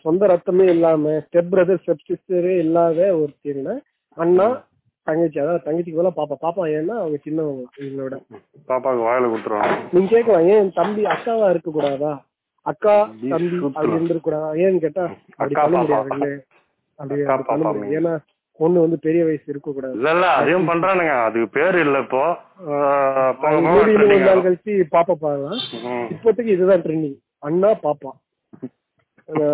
சொந்த 0.04 0.24
ரத்தமே 0.32 0.66
இல்லாம 0.76 1.14
ஸ்டெப் 1.26 1.52
பிரதர் 1.54 1.82
ஸ்டெப் 1.84 2.08
சிஸ்டரே 2.10 2.56
இல்லாத 2.64 3.00
ஒரு 3.22 3.32
தீர்ன 3.44 3.76
அண்ணா 4.18 4.48
தங்கச்சி 5.10 5.40
அதாவது 5.40 5.66
தங்கச்சிக்கு 5.66 6.00
போல 6.00 6.12
பாப்பா. 6.16 6.36
பாப்பா 6.42 6.64
ஏன்னா 6.72 6.96
அவங்க 7.00 7.20
சின்னவங்க 7.26 7.64
இவங்களோட. 7.80 8.16
பாப்பாக்கு 8.68 9.06
வாயில 9.06 9.30
கொடுத்துருவாங்க. 9.30 9.76
நீங்க 9.92 10.10
கேட்கலாம் 10.10 10.48
ஏன் 10.48 10.72
தம்பி 10.74 11.04
அக்காவா 11.06 11.50
இருக்க 11.50 11.72
கூடாதா 11.72 12.12
அக்கா 12.66 12.96
தம்பி. 13.04 13.30
அப்படி 13.32 13.92
இருந்திருக்க 13.92 14.20
கூடாதா 14.22 14.50
ஏன்னு 14.64 14.80
கேட்டா 14.80 15.06
அப்படி 15.38 15.56
பண்ண 15.56 15.84
அப்படி 17.62 17.78
முடியாது. 17.78 17.96
ஏன்னா 17.98 18.14
பொண்ணு 18.60 18.80
வந்து 18.80 19.00
பெரிய 19.00 19.24
வயசு 19.24 19.44
இருக்க 19.48 19.72
கூடாது 19.72 19.94
இல்ல 19.94 20.12
இல்ல 20.12 20.26
அதையும் 20.32 20.68
பண்றானுங்க. 20.68 21.14
அதுக்கு 21.24 21.50
பேர் 21.50 21.78
இல்ல 21.80 22.00
இப்போ. 22.00 22.24
நாள். 23.60 24.42
கழிச்சு 24.42 24.74
பாப்பா 24.92 25.14
பாக்கலாம். 25.16 25.60
இப்போதைக்கு 26.10 26.52
இதுதான் 26.56 26.82
ட்ரெண்டிங் 26.82 27.18
அண்ணா 27.40 27.70
பாப்பா. 27.84 28.12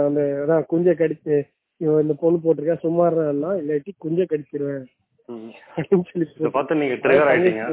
அந்த- 0.06 0.26
அதான் 0.42 0.66
குஞ்ச 0.66 0.92
கடிச்சு 0.94 1.36
இவன் 1.82 2.02
இந்த 2.02 2.14
பொண்ணு 2.14 2.38
போட்டிருக்கா 2.40 2.78
சும்மா 2.80 3.06
அண்ணா 3.26 3.50
இல்லாட்டி 3.54 3.92
குஞ்ச 3.98 4.24
கடிச்சிருவேன். 4.24 4.84
அப்படின்னு 5.30 6.06
சொல்லி 6.12 6.80
நீங்க 6.84 6.98
ட்ரிகர் 7.04 7.30
ஆயிட்டீங்க. 7.32 7.64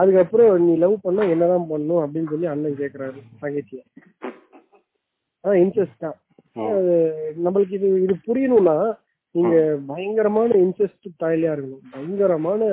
அதுக்கப்புறம் 0.00 0.52
நீ 0.66 0.72
லவ் 0.84 0.94
பண்ணா 1.06 1.22
என்னதான் 1.34 1.70
பண்ணும் 1.72 2.02
அப்படின்னு 2.04 2.30
சொல்லி 2.32 2.46
அண்ணன் 2.52 2.80
கேக்குறாரு 2.82 3.18
தங்கச்சிய 3.42 3.82
அதான் 5.44 5.60
இன்ட்ரெஸ்ட் 5.64 6.04
தான். 6.04 6.16
நம்மளுக்கு 7.44 7.74
இது 7.78 7.88
இது 8.04 8.14
புரியணும்னா 8.28 8.76
நீங்க 9.34 9.56
பயங்கரமான 9.88 10.50
இன்ட்ரெஸ்ட் 10.64 11.06
தாயிலியா 11.22 11.50
இருக்கணும். 11.54 11.82
பயங்கரமான 11.94 12.68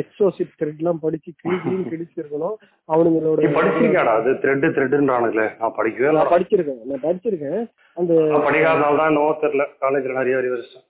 எக்ஸோசிட் 0.00 0.52
த்ரெட் 0.58 0.80
எல்லாம் 0.82 1.00
படிச்சு 1.04 1.30
கிளீன் 1.40 1.88
கிழிச்சிருக்கணும். 1.92 2.56
அவனுங்களோட 2.94 3.44
நீ 3.44 3.50
படிச்சிருக்கியாடா? 3.56 4.12
அது 4.20 4.30
த்ரெட் 4.42 4.66
த்ரெட்ன்றானுங்களே 4.76 5.46
நான் 5.60 5.76
படிக்கவே 5.78 6.12
நான் 6.18 6.32
படிச்சிருக்கேன். 6.34 6.80
நான் 6.90 7.04
படிச்சிருக்கேன். 7.06 7.62
அந்த 8.00 8.12
படிக்காதனால 8.46 8.98
தான் 9.00 9.10
என்னவோ 9.12 9.32
தெரியல. 9.44 9.66
காலேஜ்ல 9.84 10.18
நிறைய 10.20 10.54
வச்சிட்டேன். 10.54 10.86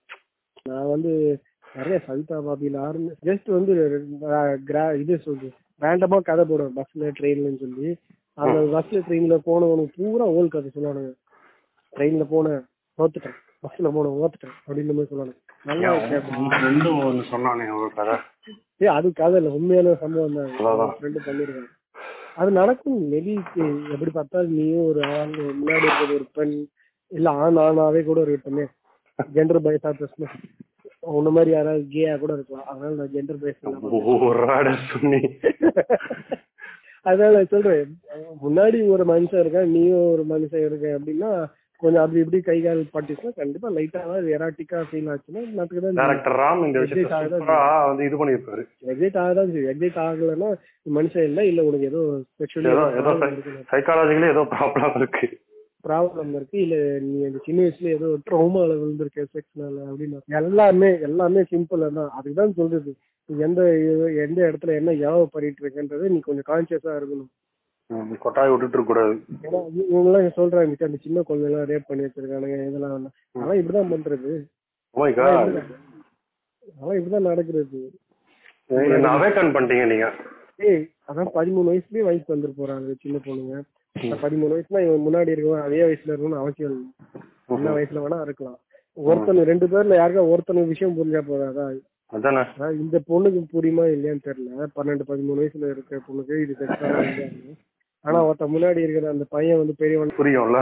நான் 0.70 0.92
வந்து 0.94 1.12
நிறைய 1.74 1.96
சவிதா 2.06 2.36
பாபியில 2.46 2.78
ஆரம்பி 2.86 3.12
ஜஸ்ட் 3.28 3.48
வந்து 3.56 3.72
இது 5.02 5.14
சொல்லு 5.26 5.48
ரேண்டமா 5.82 6.18
கதை 6.28 6.42
போடுவேன் 6.44 6.76
பஸ்ல 6.76 7.08
ட்ரெயின்லன்னு 7.18 7.62
சொல்லி. 7.62 7.86
அந்த 8.38 8.58
பஸ்ல 8.74 9.00
ட்ரெயின்ல 9.06 9.36
போனவனுக்கு 9.48 9.96
பூரா 9.98 10.26
ஓல் 10.36 10.52
கதை 10.54 10.68
சொல்லுவானுங்க. 10.74 11.12
ட்ரெயின்ல 11.92 12.24
போனேன் 12.32 12.62
தோத்துட்டேன் 12.98 13.36
பஸ்ல 13.64 13.90
போனேன் 13.96 14.18
ஓத்துட்டேன். 14.22 14.54
அப்படின்னு 14.66 14.94
மாதிரி 14.96 15.10
சொல்லுவானுங்க. 15.10 15.40
நல்லா 15.70 15.90
சொன்னானே 17.32 17.66
ஒரு 17.76 17.90
ஏய் 18.82 18.94
அது 18.96 19.08
கதை 19.20 19.36
இல்ல. 19.40 19.50
உண்மையான 19.58 19.94
சம்பவம் 20.02 20.38
தான். 20.38 20.94
ஃப்ரெண்டு 20.96 21.20
பண்ணிருக்காங்க. 21.26 21.70
அது 22.40 22.50
நடக்கும். 22.60 22.98
மேபி 23.10 23.34
எப்படி 23.94 24.10
பார்த்தா 24.14 24.38
நீயும் 24.54 24.86
ஒரு 24.90 25.00
ஆண் 25.16 25.34
முன்னாடி 25.58 25.86
இருக்கிறது 25.86 26.16
ஒரு 26.18 26.26
பெண் 26.38 26.54
இல்ல 27.10 27.30
ஆண் 27.42 27.58
ஆணாவே 27.66 28.00
கூட 28.04 28.20
இருக்கட்டுமே 28.24 28.64
ஜெண்டர் 29.18 29.64
பயசா 29.66 29.90
பேசணும் 30.00 30.34
உன்ன 31.12 31.30
மாதிரி 31.30 31.50
யாராவது 31.50 31.84
கேயா 31.92 32.14
கூட 32.18 32.32
இருக்கலாம். 32.32 32.68
அதனால 32.70 32.94
நான் 32.94 33.12
ஜெண்டர் 33.14 33.40
ஆட 34.56 34.68
சொன்னி. 34.92 35.20
அதனால 37.06 37.42
சொல்றேன். 37.44 37.88
முன்னாடி 38.44 38.78
ஒரு 38.88 39.04
மனுஷன் 39.04 39.42
இருக்கான் 39.42 39.74
நீயும் 39.74 40.06
ஒரு 40.14 40.24
மனுஷன் 40.30 40.66
இருக்க 40.68 40.86
அப்படின்னா 40.98 41.30
கொஞ்சம் 41.82 42.02
அப்படி 42.02 42.20
இப்படி 42.22 42.38
கை 42.42 42.56
கால் 42.62 42.82
பட்டுச்சுன்னா 42.92 43.32
கண்டிப்பா 43.38 43.68
லைட்டா 43.76 44.02
எராட்டிக்கா 44.34 44.78
ஃபீல் 44.88 45.10
ஆச்சுன்னா 45.12 45.40
சூப்பரா 47.32 47.58
வந்து 47.88 48.04
இது 48.08 48.20
பண்ணிருப்பாரு 48.20 48.62
எக்ஸைட் 48.92 49.18
ஆகதான் 49.24 49.50
செய்யும். 49.52 49.70
எக்ஸைட் 49.72 49.98
ஆகலைன்னா 50.04 50.50
மனுஷன் 50.96 51.26
இல்ல 51.30 51.44
இல்ல 51.44 51.62
உனக்கு 51.62 51.90
ஏதோ 51.90 52.02
ஏதோ 52.64 52.84
ஏதோ 53.00 53.12
செக்ஷுவலி 53.24 53.64
சைக்காலஜிக்கலி 53.72 54.30
ஏதோ 54.34 54.44
ப்ராப்ளம் 54.54 54.96
இருக்கு. 55.00 55.26
ப்ராப்ளம் 55.84 56.34
இருக்கு 56.34 56.60
இல்ல 56.60 56.98
நீ 56.98 57.24
அந்த 57.24 57.38
சின்ன 57.44 57.62
வயசுல 57.62 57.84
ஏதோ 57.84 58.06
ட்ரோமால 58.30 58.78
விழுந்திருக்க 58.78 59.26
செக்ஸ்னால 59.34 59.84
அப்படின்னு 59.88 60.18
எல்லாமே 60.26 61.00
எல்லாமே 61.00 61.40
சிம்பிள் 61.40 61.92
தான். 61.92 62.08
அதுக்கு 62.08 62.32
தான் 62.34 62.52
சொல்றது. 62.52 62.94
நீ 63.24 63.38
எந்த 63.38 63.62
எந்த 64.26 64.52
இடத்துல 64.52 64.74
என்ன 64.74 64.90
யாவ 64.90 65.26
பண்ணிட்டு 65.30 65.68
இருக்கன்றது 65.68 66.08
நீ 66.08 66.20
கொஞ்சம் 66.20 66.44
கான்சியஸா 66.46 66.86
இருக்கணும். 66.86 67.26
கொட்டாய் 68.18 68.50
விட்டுட்டு 68.50 68.84
கூடாது. 68.84 69.14
ஏன்னா 69.14 69.42
இவ- 69.42 69.68
இவங்கெல்லாம் 69.92 70.30
சொல்றாங்க 70.36 70.84
அந்த 70.84 70.96
சின்ன 71.00 71.20
குழந்தைலாம் 71.20 71.68
ரேப் 71.68 71.86
பண்ணி 71.86 72.04
வச்சிருக்கானுங்க 72.04 72.68
இதெல்லாம் 72.68 73.12
அதெல்லாம் 73.32 73.56
இப்படிதான் 73.56 73.94
பண்றது. 73.94 74.44
Oh. 74.96 75.18
அதெல்லாம் 75.18 75.62
இப்படிதான் 76.80 77.28
நடக்கிறது. 77.28 77.92
பண்ணிட்டீங்க 78.70 79.86
நீங்க. 79.86 80.12
ஏய் 80.56 80.88
அதான் 81.08 81.28
பதிமூணு 81.34 81.70
வயசுலயே 81.72 82.00
வயசுக்கு 82.00 82.36
வந்துட்டு 82.36 82.52
போறாங்க 82.58 82.94
சின்ன 83.00 83.18
பொண்ணுங்க. 83.24 83.62
பதிமூணு 84.22 84.54
வயசுனா 84.54 84.80
இவன் 84.84 85.04
முன்னாடி 85.06 85.32
இருக்கவன் 85.34 85.66
அதே 85.66 85.80
வயசுல 85.84 86.12
இருக்கணும்னு 86.12 86.42
அவசியம் 86.42 86.70
இல்லை. 86.70 86.86
என்ன 87.56 87.74
வயசுல 87.76 88.02
வேணா 88.04 88.18
இருக்கலாம். 88.26 88.58
ஒருத்தனு 88.96 89.44
ரெண்டு 89.50 89.66
பேர்ல 89.72 89.98
யாருக்கா 89.98 90.22
ஒருத்தனுக்கு 90.32 90.72
விஷயம் 90.72 90.96
புரிஞ்சா 90.98 91.22
போதாதா 91.28 91.66
இந்த 92.80 92.96
பொண்ணுக்கு 93.08 93.40
புரியுமா 93.52 93.84
இல்லையான்னு 93.94 94.26
தெரியல. 94.26 94.66
பன்னெண்டு 94.76 95.04
பதிமூணு 95.08 95.40
வயசுல 95.42 95.70
இருக்க 95.74 96.00
பொண்ணுக்கு 96.06 96.34
இது 96.44 96.54
இல்லையான்னு 96.56 97.54
ஆனா 98.04 98.18
ஒருத்த 98.28 98.46
முன்னாடி 98.54 98.80
இருக்கிற 98.84 99.08
அந்த 99.14 99.26
பையன் 99.34 99.60
வந்து 99.62 99.74
பெரியவன். 99.82 100.16
புரியும்ல. 100.18 100.58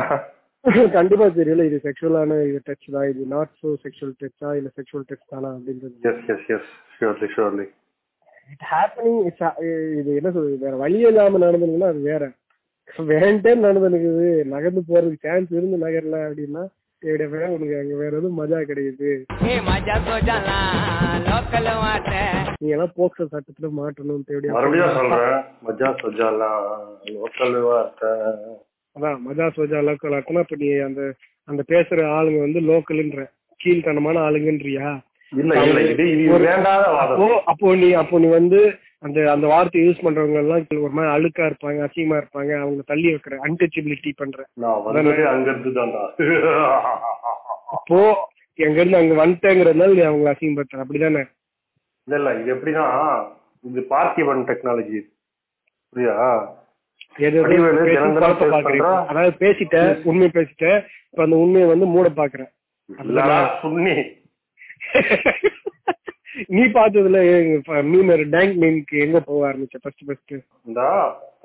கண்டிப்பா 0.97 1.27
தெரியல 1.37 1.63
இது 1.69 1.79
செக்ஷுவலான 1.87 2.35
இது 2.49 2.59
டச் 2.67 2.87
தான். 2.95 3.07
இது 3.13 3.23
நாட் 3.33 3.55
சோ 3.61 3.71
செக்ஷுவல் 3.85 4.13
டச்சா 4.21 4.51
இல்ல 4.59 4.69
செக்ஷுவல் 4.77 5.07
டச் 5.09 5.31
தானா 5.33 5.49
அப்படின்றது. 5.57 5.95
Yes 6.11 6.29
yes 6.35 6.47
yes 6.57 6.69
surely 6.97 7.29
surely 7.35 7.67
it 8.51 8.65
happening 8.73 9.19
இது 10.01 10.11
என்ன 10.21 10.31
சொல்றது? 10.37 10.57
வேற 10.65 10.75
வழியே 10.77 11.09
இல்லாம 11.13 11.41
நடந்ததுன்னா 11.45 11.91
அது 11.93 12.03
வேற. 12.11 12.23
வேண்டேன்னு 13.09 13.67
நடந்துருக்குது 13.67 14.25
நகர்ந்து 14.53 14.83
போறதுக்கு 14.89 15.25
சான்ஸ் 15.25 15.51
இருந்து 15.53 15.77
நகர்ல 15.83 16.17
அப்படின்னா 16.27 16.63
என்னுடைய 17.03 17.29
உனக்கு 17.55 17.77
அங்க 17.79 17.95
வேற 18.01 18.13
எதுவும் 18.15 18.37
மஜா 18.41 18.59
கிடையாது. 18.67 19.09
நீங்க 22.59 22.75
எல்லாம் 22.75 22.93
போக்ஸ 22.99 23.25
சட்டத்துல 23.27 23.69
மாட்டணும் 23.79 24.21
மறுபடியும் 24.57 25.01
மஜா 25.67 25.89
சோஜாலா 26.01 26.51
லோக்கல் 27.15 27.57
அதான் 28.97 29.19
மஜா 29.27 29.47
சோஜா 29.57 29.81
லோக்கல் 29.89 30.17
ஆக்கணும் 30.17 30.43
அப்ப 30.43 30.57
நீ 30.57 30.69
அந்த 30.87 31.03
அந்த 31.49 31.63
பேசுற 31.69 32.01
ஆளுங்க 32.17 32.41
வந்து 32.45 32.61
லோக்கல்ன்ற 32.69 33.23
கீழ்த்தனமான 33.61 34.17
ஆளுங்கன்றியா? 34.27 34.89
இல்ல 35.33 35.53
இல்ல 35.63 35.81
இது 35.91 36.07
அப்போ 37.03 37.27
அப்போ 37.53 37.75
நீ 37.77 37.89
அப்போ 38.01 38.17
நீ 38.19 38.29
வந்து 38.33 38.61
அந்த 39.03 39.19
அந்த 39.33 39.47
வார்த்தையை 39.51 39.85
யூஸ் 39.85 40.05
பண்றவங்க 40.05 40.39
எல்லாம் 40.41 40.65
ஒரு 40.79 40.95
மாதிரி 40.97 41.13
அழுக்கா 41.15 41.45
இருப்பாங்க 41.49 41.81
அசிங்கமா 41.87 42.17
இருப்பாங்க. 42.21 42.53
அவங்க 42.63 42.83
தள்ளி 42.91 43.09
வைக்கிற 43.09 43.39
அன்டச்சபிலிட்டி 43.47 44.11
பண்ற 44.15 44.39
அங்க 45.31 45.49
இருந்து 45.51 45.73
அப்போ 47.75 47.99
எங்க 48.59 48.79
இருந்து 48.81 49.01
அங்க 49.01 49.15
வந்துட்டேங்கிறதுனால 49.21 49.95
நீ 49.95 50.03
அவங்களை 50.09 50.33
அசிங்கப்படுத்துற. 50.33 50.83
அப்படிதானே? 50.85 51.23
இல்ல 52.09 52.17
இல்ல 52.21 52.31
இது 52.41 52.51
எப்படின்னா 52.55 52.85
இது 53.65 53.81
பார்த்திபன் 53.91 54.47
டெக்னாலஜி 54.49 55.01
புரியா. 55.93 56.15
அதாவது 59.11 59.33
பேசிட்ட 59.41 59.77
உண்மை 60.11 60.29
பேசிட்ட 60.31 60.67
இப்ப 61.11 61.23
அந்த 61.25 61.37
உண்மையை 61.43 61.67
வந்து 61.69 61.87
மூட 61.95 62.09
பாக்குறேன் 62.17 62.51
சுன்னி 63.63 63.97
நீ 66.55 66.63
பார்த்ததுல 66.77 67.19
மீனர் 67.91 68.23
டேங்க் 68.35 68.57
மீனுக்கு 68.63 68.97
எங்க 69.05 69.19
போக 69.29 69.41
ஆரம்பிச்ச? 69.49 69.77
ஃபர்ஸ்ட் 69.83 70.05
ஃபர்ஸ்ட் 70.09 70.33
இந்த 70.69 70.83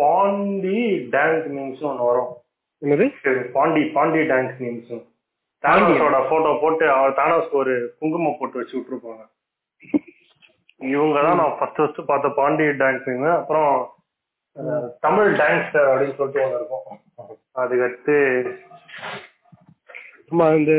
பாண்டி 0.01 0.79
டேங்க் 1.15 1.45
மீம்ஸ் 1.55 1.83
ஒண்ணு 1.89 2.07
வரும். 2.09 2.31
என்னது? 2.81 3.05
பாண்டி 3.55 3.83
பாண்டி 3.97 4.21
டேங்க் 4.31 4.57
மீம்ஸ் 4.63 4.91
தானோஸோட 5.63 6.17
போட்டோ 6.31 6.51
போட்டு 6.63 6.85
அவர் 6.95 7.17
தானோஸ்க்கு 7.19 7.61
ஒரு 7.61 7.75
குங்குமம் 7.99 8.37
போட்டு 8.39 8.59
வச்சு 8.59 8.75
விட்டுருப்பாங்க. 8.77 9.23
இவங்க 10.93 11.21
தான் 11.27 11.39
நான் 11.41 11.55
ஃபர்ஸ்ட் 11.59 11.79
ஃபர்ஸ்ட் 11.79 12.01
பார்த்த 12.11 12.33
பாண்டி 12.39 12.65
டேங்க் 12.81 13.07
மீம் 13.11 13.37
அப்புறம் 13.39 13.71
தமிழ் 15.05 15.31
டான்ஸ் 15.41 15.73
அப்படின்னு 15.87 16.17
சொல்லிட்டு 16.19 16.43
ஒன்று 16.45 16.59
இருக்கும். 16.59 16.99
அதுக்கடுத்து 17.61 18.17
ஆமா 20.31 20.45
இந்த 20.59 20.73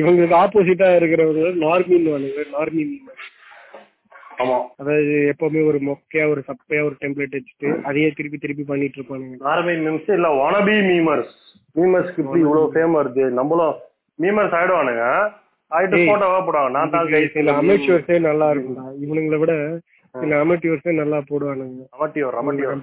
இவங்களுக்கு 0.00 0.36
ஆப்போசிட்டா 0.42 0.88
இருக்கிறவங்க 0.98 1.48
நார்மின் 1.64 2.10
வாங்க 2.12 2.44
நார்மின் 2.56 2.94
ஆமா. 4.38 4.56
அதாவது 4.80 5.12
எப்பவுமே 5.32 5.60
ஒரு 5.66 5.78
மொக்கையா 5.88 6.24
ஒரு 6.32 6.40
சப்பையா 6.48 6.80
ஒரு 6.84 6.96
டெம்ப்ளேட் 7.02 7.36
வச்சுட்டு 7.36 7.68
அதையே 7.88 8.08
திருப்பி 8.10 8.38
திருப்பி 8.38 8.64
பண்ணிட்டு 8.70 8.98
இருப்பானுங்க. 8.98 9.36
நார்மே 9.46 9.74
மீம்ஸ் 9.84 10.10
இல்ல 10.18 10.28
ஒனபி 10.44 10.76
மீமர்ஸ் 10.90 11.34
மீமர்ஸ்க்கு 11.76 12.22
இப்படி 12.24 12.42
இவ்வளவு 12.44 12.72
ஃபேம் 12.74 12.96
வருது. 12.98 13.24
நம்மளும் 13.40 13.74
மீமர்ஸ் 14.18 14.56
ஆயிடுவானுங்க. 14.58 15.04
ஆயிட்டு 15.70 16.02
போட்டோவா 16.08 16.38
போடுவாங்க. 16.46 16.72
நான் 16.78 16.94
தான் 16.94 17.10
கை 17.14 17.22
சில 17.34 17.54
அமெச்சூர்ஸே 17.60 18.18
நல்லா 18.28 18.48
இருக்கும்டா. 18.52 18.84
இவனுங்களை 19.04 19.38
விட 19.42 19.54
சில 20.14 20.36
அமெச்சூர்ஸே 20.44 20.92
நல்லா 21.00 21.18
போடுவானுங்க. 21.30 21.82
அமட்டியோர் 21.96 22.38
அமட்டியோர் 22.42 22.76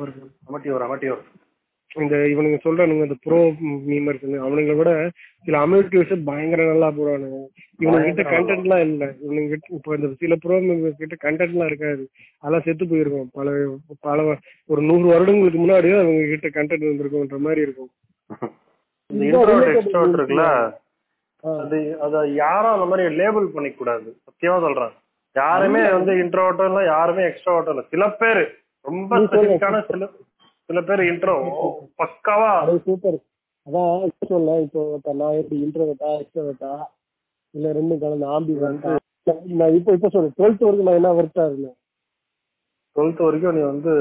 அமட்டியோர் 0.50 0.86
அமட்டியோர் 0.88 1.24
இந்த 1.96 2.16
இவனுங்க 2.32 2.58
சொல்றானுங்க 2.64 3.06
இந்த 3.08 3.18
ப்ரோ 3.26 3.40
மீமர்ஸ் 3.90 4.24
அவனுங்களை 4.46 4.76
விட 4.78 4.92
சில 5.46 5.58
அமெரிக்கர்ஸ் 5.66 6.14
பயங்கர 6.30 6.66
நல்லா 6.70 6.90
போடுவானுங்க. 6.98 7.40
இவனுங்க 7.80 8.06
கிட்ட 8.10 8.24
கண்டென்ட் 8.34 8.66
எல்லாம் 8.66 8.84
இல்ல. 8.88 9.04
இவனுங்க 9.24 9.50
கிட்ட 9.54 9.76
இப்ப 9.78 9.96
இந்த 9.98 10.10
சில 10.22 10.36
ப்ரோ 10.44 10.58
மீமர்ஸ் 10.68 11.02
கிட்ட 11.04 11.18
கண்டென்ட் 11.26 11.54
எல்லாம் 11.56 11.70
இருக்காது. 11.72 12.04
அதெல்லாம் 12.44 12.66
செத்து 12.68 12.88
போயிருக்கும். 12.92 13.30
பல 13.38 13.52
பல 14.08 14.18
ஒரு 14.70 14.82
நூறு 14.90 15.06
வருடங்களுக்கு 15.14 15.64
முன்னாடியே 15.64 15.98
அவங்க 16.02 16.26
கிட்ட 16.34 16.50
கண்டென்ட் 16.58 16.90
வந்திருக்கும்ன்ற 16.90 17.40
மாதிரி 17.48 17.66
இருக்கும். 17.68 17.92
இருக்குல்ல? 20.18 20.48
அது 21.44 21.78
அத 22.06 22.18
யாரும் 22.44 22.76
அந்த 22.76 22.86
மாதிரி 22.90 23.16
லேபிள் 23.22 23.54
பண்ணிக்க 23.56 23.78
கூடாது 23.80 24.10
சத்தியமா 24.28 24.60
சொல்றேன். 24.66 24.94
யாருமே 25.36 25.82
வந்து 25.96 26.12
இன்ட்ரோட்டும் 26.24 26.70
இல்ல 26.72 26.82
யாருமே 26.94 27.24
எக்ஸ்ட்ரோட்டும் 27.30 27.74
இல்ல. 27.76 27.84
சில 27.94 28.04
பேர் 28.22 28.44
ரொம்ப 28.86 29.20
சில 29.32 30.08
சில 30.70 30.82
பேர் 30.84 31.02
இன்ட்ரோ 31.08 31.36
பக்காவா. 32.00 32.52
அது 32.62 32.76
சூப்பர் 32.86 33.18
அதான் 33.68 34.02
சொல்ல 34.30 34.56
இப்போ 34.64 34.82
நான் 35.14 35.38
எப்படி 35.40 35.58
இன்ட்ரோவேட்டா 35.66 36.10
எக்ஸ்ட்ரோவேட்டா 36.22 36.72
இல்ல 37.54 37.72
ரெண்டும் 37.78 38.02
கலந்து 38.04 38.28
ஆம்பி 38.34 38.54
நான் 39.60 39.76
இப்போ 39.78 39.92
இப்போ 39.98 40.10
சொல்றேன் 40.10 40.36
டுவெல்த் 40.38 40.64
வரைக்கும் 40.64 40.88
நான் 40.88 41.00
என்ன 41.00 41.12
ஒர்க்கா 41.18 41.44
இருந்தேன்? 41.50 41.76
டுவெல்த் 42.96 43.22
வரைக்கும் 43.26 43.56
நீ 43.58 43.62
வந்து 43.68 43.94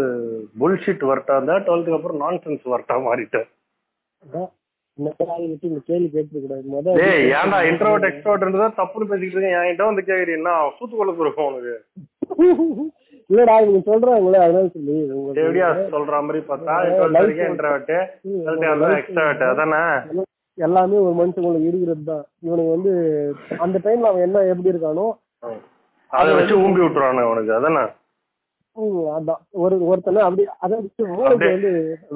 புல்ஷிட் 0.56 1.04
வரட்டா 1.10 1.36
இருந்தா 1.36 1.56
டுவெல்த்துக்கு 1.66 1.98
அப்புறம் 1.98 2.22
நான்சென்ஸ் 2.22 2.64
வரட்டா 2.72 2.96
மாறிட்ட 3.04 3.38
அதான் 4.22 4.50
இந்த 4.98 5.10
ஆளு 5.28 5.44
விட்டு 5.44 5.68
இந்த 5.70 5.80
கேள்வி 5.86 6.08
கேட்டு 6.10 6.40
கூடாது 6.40 6.64
முத 6.72 6.96
டேய் 6.98 7.30
ஏன்டா 7.36 7.60
இன்ட்ரோட் 7.68 8.08
எக்ஸ்ட்ரோட் 8.08 8.44
இருந்தா 8.44 8.66
தப்புன்னு 8.78 9.10
பேசிக்கிட்டு 9.10 9.36
இருக்கேன்? 9.36 9.56
என்கிட்ட 9.60 9.86
வந்து 9.88 10.04
கேக்குறீங்கன்னா 10.08 10.56
சூத்து 10.76 10.94
கொள்ள 10.94 11.12
போறோம் 11.12 11.48
உனக்கு 11.50 11.74
இல்லடா 13.30 13.54
இவங்க 13.62 13.80
சொல்றாங்களே 13.86 14.38
அதனால 14.42 14.66
சொல்லி 14.68 14.94
எப்படியா 15.36 15.68
சொல்ற 15.92 16.20
மாதிரி 16.22 16.40
பார்த்தா 16.48 16.74
எக்ஸ்ட்ரோட் 18.94 19.42
அதானே? 19.48 19.82
எல்லாமே 20.58 20.96
ஒரு 21.02 21.14
மனுஷங்களுக்கு 21.18 21.68
இருக்கிறது 21.68 22.02
தான். 22.04 22.24
இவனுக்கு 22.42 22.72
வந்து 22.72 22.92
அந்த 23.58 23.76
டைம்ல 23.84 24.10
அவன் 24.10 24.26
என்ன 24.26 24.42
எப்படி 24.50 24.72
இருக்கானோ 24.72 25.06
அதை 26.10 26.30
வச்சு 26.34 26.54
ஊம்பி 26.62 26.80
விட்டுறானு 26.82 27.22
உனக்கு 27.30 27.52
அதானே? 27.54 27.84
அதான். 29.14 29.40
ஒரு 29.62 29.74
ஒருத்தனை 29.86 30.20
அப்படி. 30.22 30.44
வந்து 31.22 31.70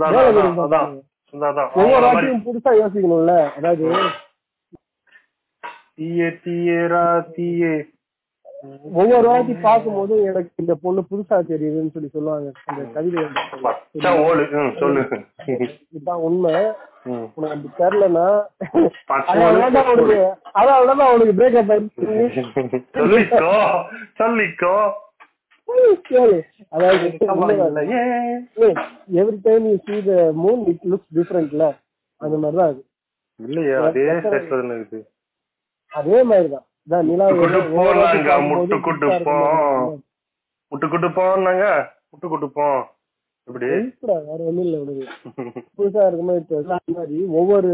அதான், 0.04 0.92
அதான். 1.34 1.70
ஒவ்வொரு 1.78 2.04
வாட்டியும் 2.06 2.44
புதுசா 2.44 2.72
யோசிக்கணும்ல 2.78 3.34
அதாவது 3.56 3.86
தீயே 5.98 6.28
தீயேரா 6.42 7.04
தீயே. 7.34 7.74
ஒவ்வொரு 8.92 9.28
வாட்டி 9.28 9.52
பார்க்கும்போது 9.52 10.22
எனக்கு 10.22 10.50
இந்த 10.56 10.74
பொண்ணு 10.74 11.00
புதுசா 11.10 11.32
தெரியுதுன்னு 11.32 11.90
சொல்லி 11.90 12.08
சொல்லுவாங்க. 12.08 12.52
அந்த 12.64 12.82
கவிதை 12.84 13.24
இதுதான் 15.88 16.18
உண்மை. 16.18 16.54
உனக்கு 17.34 17.44
அப்படி 17.44 17.68
அதனாலதான் 19.32 19.90
ஓடு. 19.90 20.04
அவனுக்கு 20.04 20.34
அதனாலதான் 20.54 21.08
அவனுக்கு 21.08 21.32
ஆயிடுச்சு. 21.72 22.00
சொல்லிக்கோ 22.94 23.52
சொல்லிக்கோ. 24.18 24.82
அதாவது. 26.68 27.08
Every 29.14 29.38
time 29.42 29.66
you 29.66 29.76
see 29.86 30.06
the 30.06 30.32
moon 30.32 30.66
it 30.66 30.84
looks 30.84 31.06
differentல 31.14 31.76
அந்த 32.16 32.36
மாதிரிதான் 32.36 32.68
அது. 32.68 32.84
இல்லையே 33.36 33.72
அதே 33.74 34.08
அதே 35.92 36.22
மாதிரிதான். 36.22 36.66
அதான் 36.86 37.06
நிலா 37.06 37.24
முட்டு 37.28 37.38
ஒவ்வொரு- 37.38 37.70
ஒவ்வொரு 37.72 37.98
வாட்டி 37.98 38.18
போனாங்க, 38.18 38.28
பார்க்கும்போது 38.28 38.60
முட்டு 38.62 38.76
குட்டு 38.80 39.06
புதுசா 39.06 39.24
போ. 39.24 39.36
இருக்கும். 39.36 39.96
முட்டு 40.72 40.86
குட்டு 40.88 41.08
போனாங்க 41.16 41.64
முட்டு 42.10 42.26
குட்டு 42.28 42.48
போ 42.50 42.66
இப்படி 43.48 43.66
வேற 44.02 44.40
ஒண்ணும் 44.44 44.64
இல்ல 44.64 44.76
புதுசா 45.76 46.06
இருக்குமா 46.06 46.34
இப்ப 46.34 46.56
அந்த 46.68 46.96
மாதிரி 46.96 47.18
ஒவ்வொரு 47.34 47.70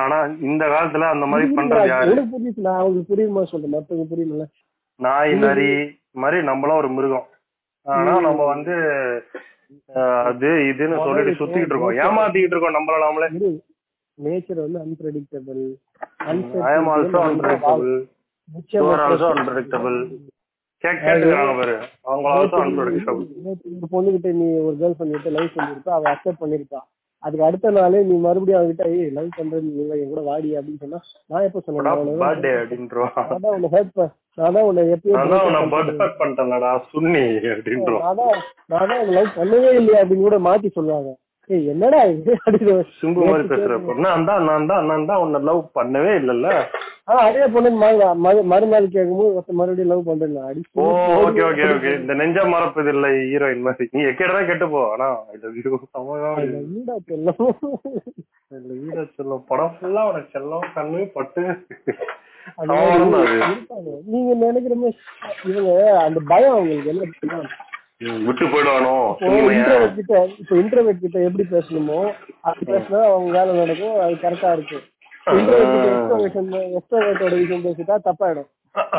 ஆனா 0.00 0.18
இந்த 0.42 0.64
காலத்துல 0.66 1.08
அந்த 1.08 1.26
மாதிரி 1.26 1.46
பண்றது 1.56 1.88
யாரு? 1.88 2.14
புரியுது 2.32 2.64
நான் 2.66 2.80
அவங்களுக்கு 2.80 3.10
புரியுமா 3.12 3.44
சொல்றேன் 3.44 3.70
மத்தவங்க 3.70 4.06
புரியல 4.08 4.46
நாய் 5.00 5.34
நரி 5.38 5.70
மாதிரி 6.14 6.38
நம்மளும் 6.42 6.76
ஒரு 6.76 6.88
மிருகம். 6.88 7.28
ஆனா 7.86 8.12
நம்ம 8.20 8.42
வந்து 8.46 8.74
அது 10.24 10.48
இதுன்னு 10.70 10.98
சொல்லிட்டு 10.98 11.32
சுத்திக்கிட்டு 11.38 11.72
இருக்கோம். 11.74 11.96
ஏமாத்திக்கிட்டு 12.02 12.54
இருக்கோம் 12.54 12.76
நம்மள 12.76 12.98
நாமளே. 13.02 13.28
நேச்சர் 14.18 14.64
வந்து 14.64 14.78
unpredictable 14.84 15.62
I 16.64 16.74
am 16.74 16.90
also 16.94 17.20
unpredictable 17.26 17.92
unpredictable 22.62 23.22
பொண்ணுகிட்ட 23.92 24.32
நீ 24.40 24.48
ஒரு 24.66 24.74
கேர்ள் 24.80 24.96
ஃபிரெண்ட் 24.96 25.14
கிட்ட 25.16 25.30
பண்ணிருப்ப 25.54 25.92
அவ 25.96 26.04
அக்செப்ட் 26.12 26.42
பண்ணிருப்பா. 26.42 26.80
அதுக்கு 27.22 27.44
அடுத்த 27.46 27.70
நாளே 27.76 28.00
நீ 28.08 28.14
மறுபடியும் 28.24 28.58
அவன்கிட்ட 28.58 28.86
ஏய் 28.94 29.12
லவ் 29.16 29.28
பண்றேன் 29.36 29.68
நீ 29.68 29.84
என் 29.96 30.10
கூட 30.10 30.22
வாடி 30.26 30.48
அப்படின்னு 30.58 30.82
சொன்னா 30.82 30.98
நான் 31.30 31.46
எப்ப 31.48 31.60
சொன்னேன்? 31.60 31.86
பர்த்டே 32.22 32.52
அப்படின்றோம் 32.58 33.14
நான் 33.22 33.42
தான் 33.44 33.54
உன்னை 33.56 33.70
ஹர்ட் 33.74 34.02
நான் 34.38 34.54
தான் 34.56 34.66
உன்னை 34.68 34.82
எப்பயோ 34.94 35.14
நான் 35.14 36.84
சுன்னி 36.90 37.24
அப்படின்றோம் 37.54 38.02
நான் 38.04 38.20
தான் 38.20 38.36
நான் 38.72 38.90
தான் 38.92 39.12
லவ் 39.16 39.30
பண்ணவே 39.38 39.70
இல்லையா 39.80 40.00
அப்படின்னு 40.02 40.26
கூட 40.28 40.38
மாத்தி 40.48 40.70
சொல்லுவாங்க. 40.78 41.10
என்னடா 41.68 41.98
இது? 42.10 42.32
சிம்பு 42.98 43.20
மாதிரி 43.24 43.44
பேசுற 43.48 43.74
நான் 43.98 44.24
தான் 44.24 44.44
நான் 44.44 44.66
தான் 44.66 44.86
நான் 44.86 45.06
தான் 45.06 45.20
உன்னை 45.20 45.40
லவ் 45.42 45.60
பண்ணவே 45.74 46.12
இல்லல்ல. 46.16 46.48
ஆனா 47.06 47.18
அதே 47.24 47.46
பொண்ணு 47.46 47.70
மறு- 47.80 48.12
மறு- 48.24 48.44
மறுநாள் 48.44 48.86
கேட்கும்போது 48.88 49.30
மறுபடியும் 49.52 49.90
லவ் 49.90 50.06
பண்றேன் 50.06 50.38
அடி 50.44 50.62
ஓ 50.74 50.84
ஓகே 51.18 51.42
ஓகே 51.48 51.64
ஓகே 51.72 51.90
இந்த 51.98 52.14
நெஞ்ச 52.14 52.46
மறப்பது 52.46 52.92
இல்ல 52.94 53.08
ஹீரோயின் 53.24 53.66
மாதிரி. 53.66 53.88
நீ 53.92 54.02
எக்கேடா 54.04 54.40
கெட்டு 54.46 54.68
போ. 54.68 54.82
ஆனா 54.92 55.08
ஐ 55.28 55.36
லவ் 55.42 55.58
யூ 55.58 55.72
வீடா 56.70 56.96
செல்லம். 57.08 57.42
வீட 58.78 58.98
செல்லம். 59.16 59.44
படம் 59.48 59.74
ஃபுல்லா 59.76 60.04
உனக்கு 60.10 60.32
செல்லம் 60.34 60.66
கண்ணு 60.74 61.02
பட்டு. 61.14 61.44
நீங்க 64.06 64.32
நினைக்கிற 64.40 64.74
மாதிரி 64.76 64.98
இவங்க 65.50 65.70
அந்த 66.00 66.18
பயம் 66.28 66.54
அவங்களுக்கு 66.54 66.90
என்ன 66.90 67.04
விட்டு 68.26 68.44
போயிடுவானோ? 68.52 68.94
கிட்ட 69.98 70.14
இப்போ 70.40 70.54
இன்டர்வெட் 70.62 71.02
கிட்ட 71.04 71.18
எப்படி 71.28 71.44
பேசணுமோ 71.54 71.98
அது 72.48 72.60
பேசினா 72.70 73.00
அவங்க 73.10 73.30
வேலை 73.36 73.52
நடக்கும் 73.60 73.96
அது 74.04 74.14
கரெக்டா 74.24 74.50
எக்ஸ்ட்ரோவேஷன் 75.92 76.50
எக்ஸ்ட்ரோவேட்டோட 76.78 77.34
விஷயம் 77.42 77.64
பேசிட்டா 77.66 77.96
தப்பாயிடும். 78.08 78.48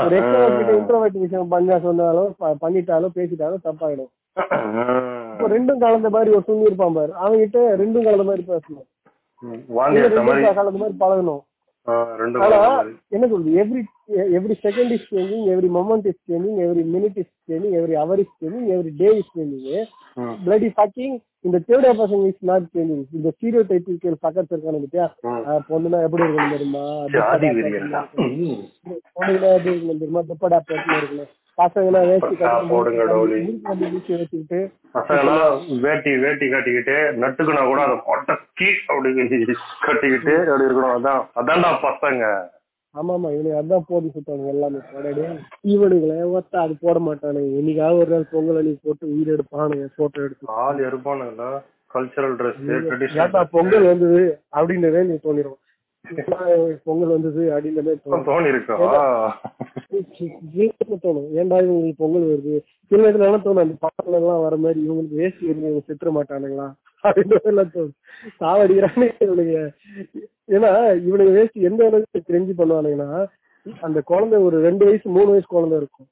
ஒரு 0.03 0.15
எக்ஸ்ட்ரோவேட் 0.19 0.57
கிட்ட 0.59 0.73
இன்டர்வெட் 0.81 1.17
விஷயம் 1.25 1.51
பண்ண 1.53 1.79
சொன்னாலும் 1.87 2.31
பண்ணிட்டாலும் 2.63 3.15
பேசிட்டாலும் 3.17 3.65
தப்பாயிடும். 3.67 4.11
இப்போ 5.33 5.47
ரெண்டும் 5.55 5.81
கலந்த 5.83 6.09
மாதிரி 6.15 6.29
ஒரு 6.37 6.45
சுண்ணி 6.47 6.69
இருப்பான் 6.69 6.97
பாரு. 6.99 7.11
அவன்கிட்ட 7.23 7.59
ரெண்டும் 7.81 8.07
கலந்த 8.07 8.25
மாதிரி 8.29 8.45
பேசணும். 8.53 8.87
கலந்த 10.59 10.79
மாதிரி 10.81 10.97
பழகணும். 11.03 11.43
என்ன 11.87 13.25
சொல்றது? 13.31 13.51
Every 13.61 13.81
every 14.37 14.55
second 14.65 14.91
is 14.95 15.05
changing 15.11 15.45
every 15.53 15.69
moment 15.77 16.07
is 16.11 16.21
changing 16.29 16.59
every 16.65 16.83
minute 16.95 17.17
is 17.23 17.31
changing 17.49 17.75
every 17.79 17.95
hour 18.03 18.21
is 18.23 18.33
changing 18.41 18.69
every 18.75 18.91
day 19.01 19.09
is 19.19 19.31
changing. 19.35 19.85
Bloody 20.45 20.69
fucking 20.75 21.15
இந்த 21.45 21.57
third 21.67 21.87
person 21.99 22.25
is 22.29 22.43
not 22.49 22.67
changing 22.75 23.03
இந்த 23.17 23.29
ஸ்டீரியோ 23.35 23.63
டைப்பிக்கல் 23.71 24.17
பக்கத்து 24.25 24.53
இருக்கானு 24.55 24.83
பத்தியா? 24.85 25.07
பொண்ணுனா 25.69 25.99
எப்படி 26.07 26.23
இருக்கணும் 26.25 26.55
தெரியுமா. 26.55 26.85
பொண்ணுனா 29.17 29.49
எப்படி 29.57 29.73
இருக்கணும் 29.73 30.01
தெரியுமா? 30.03 30.23
துப்படா 30.31 30.59
போட்டுன்னு 30.69 30.99
இருக்கணும்? 31.01 31.31
வச்சுக்கிட்டு 31.57 33.19
பசங்கெல்லாம் 34.95 35.53
வேட்டி 35.85 36.11
வேட்டி 36.23 36.45
கட்டிக்கிட்டு 36.53 36.97
நட்டுக்குனா 37.21 37.63
கூட 37.69 37.79
அதை 37.85 37.95
மொட்டக்கி 38.09 38.69
அப்படி 38.89 39.13
கட்டிக்கிட்டு 39.87 40.35
அப்படி 40.43 40.67
இருக்கணும். 40.67 40.97
அதான் 40.97 41.23
அதான்டா 41.41 41.71
பசங்க. 41.87 42.25
ஆமா 42.95 43.13
ஆமா 43.15 43.29
இவனுக்கு 43.35 43.61
அதான் 43.61 43.87
போட்டு 43.87 44.09
சுத்தானுங்க 44.09 44.47
எல்லாமே. 44.47 44.79
போடாடியே 44.91 45.29
இவனுங்களே 45.73 46.19
ஒத்த 46.37 46.59
அது 46.59 46.73
போட 46.81 46.99
மாட்டானுங்க. 46.99 47.57
என்னைக்காவது 47.59 48.01
ஒரு 48.03 48.11
நாள் 48.13 48.29
பொங்கல் 48.33 48.59
அன்னைக்கு 48.59 48.85
போட்டு 48.87 49.05
உயிர் 49.13 49.33
எடுப்பானுங்க 49.35 49.87
போட்டோ 49.97 50.19
எடுத்து. 50.27 50.45
ஆள் 50.63 50.79
இருப்பானுங்களா 50.89 51.49
கல்ச்சரல் 51.91 52.37
ட்ரெஸ் 52.39 52.61
பொங்கல் 53.51 53.89
வந்தது 53.91 54.23
அப்படின்றதே 54.57 55.01
நீ 55.09 55.15
தோணிடும் 55.25 55.59
பொங்கல் 56.87 57.13
வந்தது 57.13 57.41
தோணும். 57.49 58.25
தோணி 58.29 58.49
இருக்கா 58.53 58.75
வீட்டுக்கு 60.55 60.95
தோணும். 61.05 61.27
ஏன்டா 61.39 61.57
இவங்களுக்கு 61.65 62.01
பொங்கல் 62.03 62.27
வருது? 62.31 62.55
சில 62.91 62.99
நேரத்துல 63.05 63.27
என்ன 63.29 63.41
தோணும் 63.45 63.63
அந்த 63.65 63.75
பக்கத்துல 63.85 64.19
எல்லாம் 64.21 64.43
வர 64.45 64.55
மாதிரி 64.65 64.79
இவங்களுக்கு 64.87 65.19
வேஸ்ட் 65.21 65.43
இவங்க 65.49 65.81
செத்துற 65.89 66.11
மாட்டானுங்களா? 66.17 66.67
சாவடிக்கிறானே 68.41 69.07
இவனுங்க. 69.25 69.57
ஏன்னா 70.55 70.71
இவனுக்கு 71.07 71.33
வேஸ்ட் 71.37 71.67
எந்த 71.69 71.81
அளவுக்கு 71.85 72.27
தெரிஞ்சு 72.31 72.53
பண்ணுவானுங்கன்னா 72.61 73.09
அந்த 73.81 73.99
குழந்தை 74.11 74.39
ஒரு 74.39 74.57
ரெண்டு 74.67 74.85
வயசு 74.85 75.09
மூணு 75.09 75.29
வயசு 75.29 75.47
குழந்தை 75.47 75.77
இருக்கும். 75.77 76.09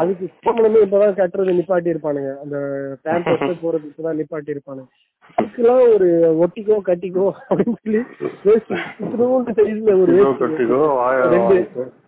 அதுக்கு 0.00 0.24
திருமணமே 0.42 0.80
இப்பதான் 0.86 1.18
கட்டுறது 1.20 1.56
நிப்பாட்டி 1.58 1.92
இருப்பானுங்க 1.92 2.32
அந்த 2.42 2.56
பேம்பர்ஸ் 3.04 3.64
போறது 3.64 3.86
இப்பதான் 3.90 4.18
நிப்பாட்டி 4.20 4.54
இருப்பானுங்க 4.54 4.90
ஒரு 5.94 6.08
ஒட்டிக்கோ 6.44 6.76
கட்டிக்கோ 6.88 7.26
அப்படின்னு 7.48 7.76
சொல்லி 7.84 8.00
வேஸ்ட் 8.46 8.72
சைஸ்ல 9.58 9.92
ஒரு 10.02 10.12
ரெண்டு. 11.34 11.58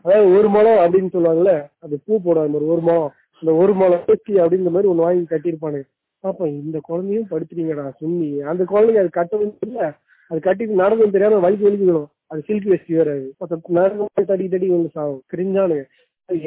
அதாவது 0.05 0.27
ஒரு 0.39 0.49
முழம் 0.57 0.81
அப்படின்னு 0.83 1.13
சொல்லுவாங்கல்ல 1.15 1.55
அது 1.85 1.95
பூ 2.05 2.13
போடுவாங்க 2.27 2.53
பாரு, 2.55 2.69
ஒரு 2.75 2.83
முழம் 2.89 3.09
இந்த 3.43 3.53
ஒரு 3.63 3.73
முழம் 3.81 4.05
வேஷ்டி 4.09 4.35
அப்படிங்கிற 4.43 4.73
மாதிரி 4.75 4.91
ஒண்ணு 4.93 5.07
வாங்கி 5.07 5.25
கட்டியிருப்பானுங்க. 5.33 5.87
பாப்பா 6.25 6.45
இந்த 6.63 6.79
குழந்தையும் 6.89 7.29
படுத்துறீங்கடா 7.33 7.85
சுண்ணி. 8.01 8.31
அந்த 8.53 8.63
குழந்தைங்க 8.73 9.03
அது 9.05 9.13
கட்டவும் 9.19 9.55
இல்ல 9.67 9.81
அது 10.31 10.39
கட்டிட்டு 10.47 10.81
நடந்து 10.83 11.15
தெரியாம 11.17 11.41
வலிக்கு 11.45 11.69
வலிக்கணும் 11.69 12.09
அது 12.31 12.41
சில்க் 12.49 12.69
வேஷ்டி 12.73 12.99
வேற 12.99 13.11
அது. 13.19 13.29
நடந்து 13.79 14.27
தடி 14.33 14.47
தடி 14.55 14.67
வந்து 14.75 14.91
சாகும் 14.97 15.23
கிரிஞ்சானுங்க. 15.33 15.85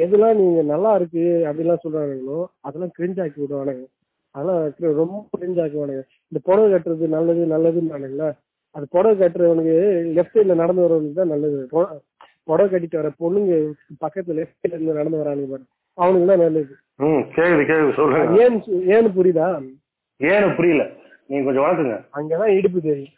எதெல்லாம் 0.04 0.38
நீங்க 0.40 0.60
நல்லா 0.72 0.90
இருக்கு 0.98 1.24
அப்படிலாம் 1.48 1.82
சொல்றானுங்களோ 1.84 2.40
அதெல்லாம் 2.66 2.92
கிரிஞ்ச் 2.98 3.20
ஆக்கி 3.24 3.40
விடுவானுங்க. 3.42 3.84
அதெல்லாம் 4.32 4.72
ரொம்ப 4.78 5.28
கிரிஞ்ச் 5.38 5.60
ஆக்குவானுங்க 5.60 6.02
இந்த 6.28 6.40
புடவை 6.42 6.72
கட்டுறது 6.72 7.08
நல்லது 7.08 7.46
நல்லதுன்னு 7.46 8.32
அது 8.70 8.86
புடவை 8.90 9.18
கட்டுறவனுக்கு 9.18 9.74
லெஃப்ட் 10.16 10.36
சைட்ல 10.36 10.54
நடந்து 10.54 10.82
வரவனுக்கு 10.82 11.12
தான் 11.12 11.28
நல்லது. 11.28 11.68
பொ- 11.72 12.00
புடவை 12.44 12.68
கட்டிட்டு 12.70 12.96
வர 12.96 13.08
பொண்ணுங்க 13.08 13.52
பக்கத்துல 14.06 14.32
லெஃப்ட் 14.32 14.60
சைட்ல 14.62 14.74
இருந்து 14.74 14.92
நடந்து 14.92 15.18
வரானுங்க 15.18 15.50
பாரு. 15.50 15.62
அவனுக்கு 15.94 16.26
தான் 16.26 16.38
நல்லது. 16.38 16.76
ம் 16.96 17.22
அது 17.74 17.92
சொல்லுங்க 17.92 18.48
ஏன்னு 18.48 19.12
புரியுதா? 19.16 19.70
ஏன்னு 20.20 20.56
புரியல. 20.56 20.90
நீங்க 21.26 21.52
கொஞ்சம் 21.52 21.64
வளர்த்துங்க. 21.64 22.04
அங்கதான் 22.14 22.56
இடுப்பு 22.56 22.80
தெரியும். 22.80 23.12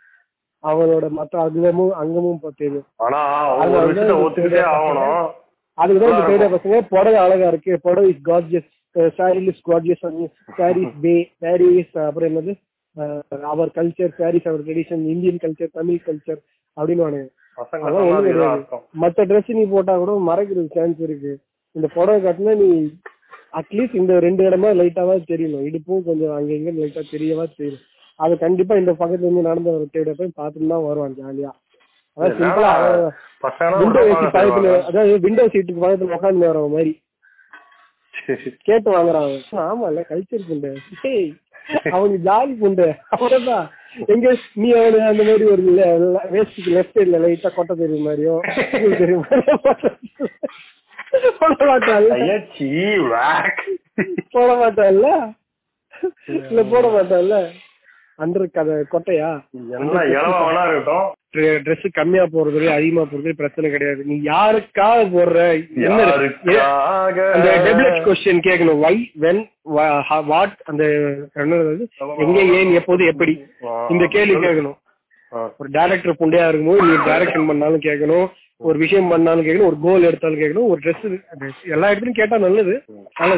அவனோட 0.63 1.11
மத்த 1.17 1.37
அங்கமும் 1.37 1.93
அங்கமும் 1.93 2.35
இப்ப 2.35 2.51
தெரியும். 2.57 2.85
ஆனா 2.97 3.19
அது 3.57 3.73
ஒரு 3.73 3.95
விஷயத்த 3.95 4.23
ஒத்துக்கிட்டே 4.27 4.63
ஆகணும். 4.67 5.31
அதுக்குதான் 5.79 6.33
இந்த 6.33 6.49
பசங்க. 6.49 6.81
புடவை 6.81 7.15
அழகா 7.15 7.49
இருக்கு. 7.49 7.79
புடவை 7.83 8.09
is 8.11 8.27
gorgeous 8.27 8.73
sari 9.17 9.41
is 9.51 9.63
gorgeous 9.69 10.05
sari 10.59 10.83
is 10.87 10.99
bae 11.05 11.15
sari 11.43 11.69
is 11.81 11.95
அப்புறம் 12.05 12.29
என்னது? 12.31 12.53
Our 13.53 13.71
culture 13.79 14.13
saris 14.19 14.51
our 14.51 14.63
tradition 14.67 15.03
Indian 15.13 15.41
culture 15.45 15.77
Tamil 15.79 16.05
culture 16.07 16.41
அப்படின்னு 16.77 17.23
மத்த 19.03 19.25
ட்ரெஸ் 19.31 19.51
நீ 19.57 19.65
போட்டா 19.73 19.95
கூட 19.99 20.13
மறைக்கிறது 20.29 20.71
சான்ஸ் 20.77 21.01
இருக்கு. 21.07 21.33
இந்த 21.77 21.87
புடவை 21.95 22.19
காட்டினா 22.25 22.55
நீ 22.63 22.69
அட்லீஸ்ட் 23.61 23.99
இந்த 24.01 24.13
ரெண்டு 24.25 24.43
இடமா 24.49 24.71
லைட்டாவா 24.79 25.15
தெரியணும். 25.29 25.65
இடுப்பும் 25.69 26.07
கொஞ்சம் 26.09 26.33
அங்க 26.37 26.51
இங்க 26.59 26.71
லைட்டா 26.79 27.03
தெரியவா 27.13 27.45
தெரியும் 27.53 27.83
அது 28.21 28.35
கண்டிப்பா 28.43 28.75
இந்த 28.81 28.93
பக்கத்துல 28.93 29.27
இருந்து 29.29 29.49
நடந்து 29.49 29.71
வர 29.71 29.87
தேட 29.95 30.11
போய் 30.19 30.37
பார்த்துட்டு 30.41 30.73
தான் 30.73 30.87
வருவான் 30.89 31.17
ஜாலியா 31.19 31.53
விண்டோ 32.17 32.65
பக்கத்துல 33.45 34.75
அதாவது 34.89 35.15
விண்டோ 35.25 35.45
சீட்டுக்கு 35.53 35.83
பக்கத்துல 35.83 36.17
உட்காந்து 36.19 36.47
வர 36.49 36.61
மாதிரி. 36.75 36.93
கேட்டு 38.63 38.89
வாங்குறான். 38.91 39.27
அவன். 39.27 39.65
ஆமா 39.65 39.87
இல்ல 39.89 40.03
கல்ச்சர் 40.11 40.49
புண்டு 40.49 40.71
அவனுக்கு 41.91 42.19
ஜாலி 42.27 42.55
புண்டு 42.59 42.87
அவ்வளவுதான். 43.09 43.67
எங்க 44.07 44.29
நீ 44.55 44.69
அவனு 44.73 44.99
அந்த 45.09 45.23
மாதிரி 45.23 45.45
ஒரு 45.45 45.63
வேஸ்டுக்கு 46.33 46.71
லெஃப்ட் 46.77 46.97
சைட்ல 46.97 47.21
லைட்டா 47.25 47.51
கொட்டை 47.55 47.75
தெரியும் 47.77 48.07
மாதிரியோ 48.09 48.35
தெரியும் 48.99 49.27
போட 51.39 51.65
மாட்டான்ல 51.69 52.17
இல்ல? 54.93 55.13
போட 56.73 56.87
மாட்டான்ல 56.89 57.37
அண்டர் 58.19 58.47
கதை 58.51 58.75
கொட்டையா? 58.91 59.31
இருக்கட்டும். 60.65 61.07
ட்ரெஸ் 61.35 61.87
கம்மியா 61.93 62.25
போறது 62.35 62.61
அதிகமா 62.77 63.03
போறது 63.13 63.33
பிரச்சனை 63.41 63.71
கிடையாது. 63.71 64.03
நீ 64.11 64.17
யாருக்காக 64.31 65.01
போடுற 65.15 65.39
அந்த 67.37 67.49
டெபிளட் 67.67 67.99
கொஸ்டின் 68.07 68.45
கேட்கணும். 68.49 68.81
வை 68.85 68.95
வென் 69.25 69.43
வாட் 70.31 70.57
அந்த 70.65 70.85
என்னது 71.45 71.87
எங்க 72.25 72.41
ஏன் 72.61 72.73
எப்போது 72.81 73.05
எப்படி? 73.13 73.35
இந்த 73.95 74.07
கேள்வி 74.17 74.39
கேட்கணும். 74.47 74.79
ஒரு 75.59 75.69
டைரக்டர் 75.77 76.21
புண்டையா 76.23 76.49
இருக்கும்போது 76.49 76.83
நீ 76.89 76.95
டைரக்ஷன் 77.11 77.47
பண்ணாலும் 77.47 77.85
கேட்கணும். 77.89 78.27
ஒரு 78.67 78.77
விஷயம் 78.83 79.09
பண்ணாலும் 79.13 79.47
கேட்கணும். 79.47 79.69
ஒரு 79.71 79.79
கோல் 79.87 80.07
எடுத்தாலும் 80.09 80.41
கேட்கணும். 80.43 80.69
ஒரு 80.73 80.81
ட்ரெஸ் 80.85 81.07
எல்லா 81.75 81.91
இடத்துலயும் 81.91 82.21
கேட்டா 82.21 82.37
நல்லது. 82.45 82.75
ஆனா 83.23 83.35